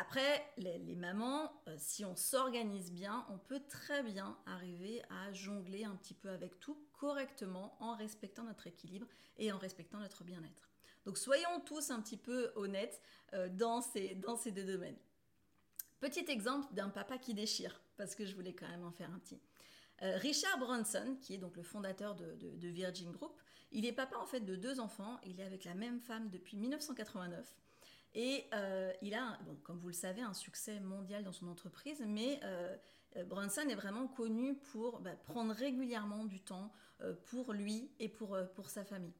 Après, 0.00 0.42
les, 0.56 0.96
mamans, 0.96 1.52
euh, 1.68 1.76
si 1.78 2.06
on 2.06 2.16
s'organise 2.16 2.92
bien, 2.92 3.26
on 3.28 3.36
peut 3.36 3.60
très 3.68 4.02
bien 4.02 4.38
arriver 4.46 5.02
à 5.10 5.30
jongler 5.34 5.84
un 5.84 5.94
petit 5.94 6.14
peu 6.14 6.30
avec 6.30 6.58
tout 6.58 6.78
correctement 6.94 7.76
en 7.78 7.94
respectant 7.94 8.44
notre 8.44 8.66
équilibre 8.66 9.06
et 9.36 9.52
en 9.52 9.58
respectant 9.58 9.98
notre 9.98 10.24
bien-être. 10.24 10.70
Donc 11.04 11.18
soyons 11.18 11.60
tous 11.66 11.90
un 11.90 12.00
petit 12.00 12.16
peu 12.16 12.52
honnêtes 12.56 13.02
euh, 13.34 13.50
dans, 13.50 13.82
ces, 13.82 14.14
dans 14.14 14.36
ces 14.36 14.50
deux 14.50 14.64
domaines. 14.64 14.96
Petit 16.00 16.24
exemple 16.30 16.72
d'un 16.72 16.88
papa 16.88 17.18
qui 17.18 17.34
déchire 17.34 17.80
parce 17.96 18.14
que 18.14 18.24
je 18.24 18.34
voulais 18.34 18.54
quand 18.54 18.68
même 18.68 18.84
en 18.84 18.90
faire 18.90 19.10
un 19.12 19.18
petit. 19.18 19.40
Euh, 20.02 20.16
Richard 20.18 20.58
Branson, 20.58 21.16
qui 21.20 21.34
est 21.34 21.38
donc 21.38 21.56
le 21.56 21.62
fondateur 21.62 22.14
de, 22.14 22.68
Virgin 22.68 23.10
Group, 23.12 23.40
il 23.72 23.86
est 23.86 23.92
papa 23.92 24.16
en 24.18 24.26
fait 24.26 24.40
de 24.40 24.56
deux 24.56 24.80
enfants. 24.80 25.18
Il 25.24 25.40
est 25.40 25.44
avec 25.44 25.64
la 25.64 25.74
même 25.74 26.00
femme 26.00 26.28
depuis 26.30 26.56
1989. 26.56 27.54
Et 28.14 28.46
euh, 28.54 28.92
il 29.02 29.14
a, 29.14 29.38
bon, 29.44 29.56
comme 29.62 29.78
vous 29.78 29.88
le 29.88 29.94
savez, 29.94 30.22
un 30.22 30.32
succès 30.32 30.80
mondial 30.80 31.22
dans 31.22 31.32
son 31.32 31.48
entreprise, 31.48 32.02
mais 32.06 32.40
euh, 32.44 32.76
Branson 33.26 33.62
est 33.68 33.74
vraiment 33.74 34.06
connu 34.06 34.56
pour 34.56 35.00
bah, 35.00 35.16
prendre 35.26 35.52
régulièrement 35.52 36.24
du 36.24 36.40
temps 36.40 36.72
pour 37.26 37.52
lui 37.52 37.90
et 37.98 38.08
pour, 38.08 38.38
pour 38.54 38.70
sa 38.70 38.84
famille. 38.84 39.12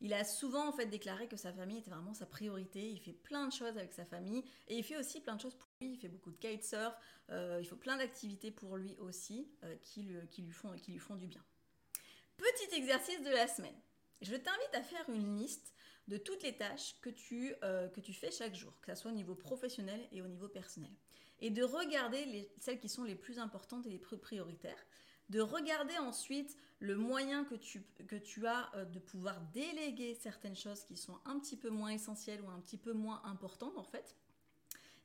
Il 0.00 0.12
a 0.12 0.24
souvent 0.24 0.68
en 0.68 0.72
fait 0.72 0.86
déclaré 0.86 1.28
que 1.28 1.36
sa 1.36 1.52
famille 1.52 1.78
était 1.78 1.90
vraiment 1.90 2.14
sa 2.14 2.26
priorité. 2.26 2.90
Il 2.90 3.00
fait 3.00 3.12
plein 3.12 3.46
de 3.46 3.52
choses 3.52 3.76
avec 3.78 3.92
sa 3.92 4.04
famille 4.04 4.44
et 4.68 4.76
il 4.76 4.82
fait 4.82 4.96
aussi 4.96 5.20
plein 5.20 5.36
de 5.36 5.40
choses 5.40 5.54
pour 5.54 5.68
lui. 5.80 5.92
Il 5.92 5.96
fait 5.96 6.08
beaucoup 6.08 6.30
de 6.30 6.36
kitesurf. 6.36 6.94
Euh, 7.30 7.58
il 7.60 7.66
fait 7.66 7.76
plein 7.76 7.96
d'activités 7.96 8.50
pour 8.50 8.76
lui 8.76 8.96
aussi 8.98 9.48
euh, 9.62 9.76
qui, 9.82 10.02
lui 10.02 10.50
font, 10.50 11.16
du 11.16 11.26
bien. 11.26 11.42
Petit 12.36 12.76
exercice 12.76 13.22
de 13.22 13.30
la 13.30 13.46
semaine. 13.46 13.76
Je 14.20 14.34
t'invite 14.34 14.74
à 14.74 14.82
faire 14.82 15.08
une 15.08 15.38
liste 15.38 15.74
de 16.08 16.18
toutes 16.18 16.42
les 16.42 16.56
tâches 16.56 16.96
que 17.00 17.10
tu, 17.10 17.54
euh, 17.62 17.88
fais 18.12 18.30
chaque 18.30 18.54
jour, 18.54 18.72
que 18.82 18.94
ce 18.94 19.00
soit 19.00 19.10
au 19.10 19.14
niveau 19.14 19.34
professionnel 19.34 20.00
et 20.12 20.20
au 20.20 20.26
niveau 20.26 20.48
personnel. 20.48 20.92
Et 21.40 21.50
de 21.50 21.62
regarder 21.62 22.24
les, 22.26 22.52
celles 22.58 22.78
qui 22.78 22.88
sont 22.88 23.04
les 23.04 23.14
plus 23.14 23.38
importantes 23.38 23.86
et 23.86 23.90
les 23.90 23.98
plus 23.98 24.18
prioritaires 24.18 24.84
de 25.30 25.40
regarder 25.40 25.96
ensuite 25.98 26.56
le 26.80 26.96
moyen 26.96 27.44
que 27.44 27.54
tu, 27.54 28.46
as 28.46 28.70
euh, 28.74 28.84
de 28.84 28.98
pouvoir 28.98 29.40
déléguer 29.52 30.14
certaines 30.14 30.56
choses 30.56 30.84
qui 30.84 30.96
sont 30.96 31.18
un 31.24 31.38
petit 31.38 31.56
peu 31.56 31.70
moins 31.70 31.90
essentielles 31.90 32.42
ou 32.42 32.50
un 32.50 32.60
petit 32.60 32.76
peu 32.76 32.92
moins 32.92 33.22
importantes 33.24 33.78
en 33.78 33.84
fait, 33.84 34.14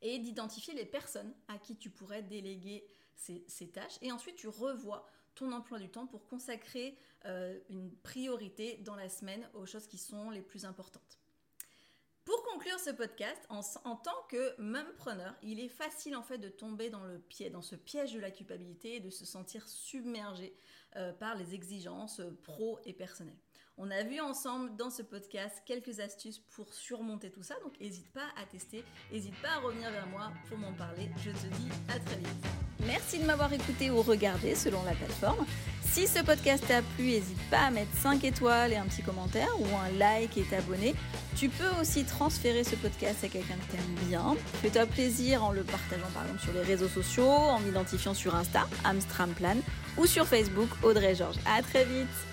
et 0.01 0.19
d'identifier 0.19 0.73
les 0.73 0.85
personnes 0.85 1.33
à 1.47 1.57
qui 1.57 1.75
tu 1.75 1.89
pourrais 1.89 2.23
déléguer 2.23 2.85
ces, 3.15 3.67
tâches, 3.67 3.97
et 4.01 4.11
ensuite 4.11 4.35
tu 4.35 4.47
revois 4.47 5.05
ton 5.35 5.51
emploi 5.51 5.79
du 5.79 5.89
temps 5.89 6.07
pour 6.07 6.25
consacrer 6.25 6.97
euh, 7.25 7.57
une 7.69 7.91
priorité 7.97 8.77
dans 8.77 8.95
la 8.95 9.09
semaine 9.09 9.47
aux 9.53 9.65
choses 9.65 9.87
qui 9.87 9.97
sont 9.97 10.29
les 10.29 10.41
plus 10.41 10.65
importantes. 10.65 11.19
Pour 12.49 12.57
conclure 12.57 12.79
ce 12.79 12.89
podcast, 12.89 13.47
en, 13.49 13.95
tant 13.95 14.23
que 14.27 14.59
mumpreneur, 14.59 15.35
il 15.43 15.59
est 15.59 15.69
facile 15.69 16.15
en 16.15 16.23
fait 16.23 16.37
de 16.39 16.49
tomber 16.49 16.89
dans 16.89 17.03
le 17.03 17.19
pied, 17.19 17.49
dans 17.49 17.61
ce 17.61 17.75
piège 17.75 18.13
de 18.13 18.19
la 18.19 18.31
culpabilité 18.31 18.95
et 18.95 18.99
de 18.99 19.09
se 19.09 19.23
sentir 19.23 19.67
submergé 19.67 20.55
euh, 20.95 21.13
par 21.13 21.35
les 21.35 21.53
exigences 21.53 22.19
euh, 22.19 22.37
pro 22.43 22.79
et 22.85 22.93
personnelles. 22.93 23.37
On 23.81 23.91
a 23.91 24.03
vu 24.03 24.19
ensemble 24.19 24.75
dans 24.75 24.89
ce 24.89 25.01
podcast 25.01 25.63
quelques 25.65 26.01
astuces 26.01 26.39
pour 26.53 26.73
surmonter 26.73 27.31
tout 27.31 27.43
ça, 27.43 27.55
donc 27.63 27.79
n'hésite 27.79 28.11
pas 28.11 28.27
à 28.35 28.45
tester, 28.45 28.83
n'hésite 29.09 29.41
pas 29.41 29.51
à 29.55 29.59
revenir 29.59 29.89
vers 29.89 30.05
moi 30.07 30.33
pour 30.49 30.57
m'en 30.57 30.73
parler. 30.73 31.09
Je 31.23 31.31
te 31.31 31.47
dis 31.47 31.69
à 31.87 31.97
très 31.97 32.17
vite. 32.17 32.45
Merci 32.85 33.19
de 33.19 33.23
m'avoir 33.23 33.53
écouté 33.53 33.89
ou 33.89 34.01
regardé 34.01 34.53
selon 34.53 34.83
la 34.83 34.91
plateforme. 34.91 35.45
Si 35.81 36.07
ce 36.07 36.21
podcast 36.21 36.65
t'a 36.67 36.81
plu, 36.81 37.05
n'hésite 37.05 37.49
pas 37.49 37.67
à 37.67 37.71
mettre 37.71 37.95
5 37.95 38.21
étoiles 38.25 38.73
et 38.73 38.75
un 38.75 38.85
petit 38.85 39.01
commentaire 39.01 39.49
ou 39.61 39.65
un 39.77 39.97
like 39.97 40.37
et 40.37 40.43
t'abonner. 40.43 40.93
Tu 41.37 41.47
peux 41.47 41.69
aussi 41.79 42.03
transférer 42.03 42.65
ce 42.65 42.75
podcast 42.75 43.23
à 43.23 43.29
quelqu'un 43.29 43.55
que 43.55 43.71
t'aimes 43.71 44.07
bien. 44.09 44.35
Fais-toi 44.61 44.87
plaisir 44.87 45.41
en 45.41 45.53
le 45.53 45.63
partageant 45.63 46.09
par 46.13 46.23
exemple 46.23 46.41
sur 46.41 46.51
les 46.51 46.63
réseaux 46.63 46.89
sociaux, 46.89 47.29
en 47.29 47.61
m'identifiant 47.61 48.13
sur 48.13 48.35
Insta, 48.35 48.67
Amstramplan, 48.83 49.55
ou 49.97 50.05
sur 50.05 50.27
Facebook, 50.27 50.69
Audrey 50.83 51.15
Georges. 51.15 51.39
À 51.45 51.61
très 51.61 51.85
vite 51.85 52.28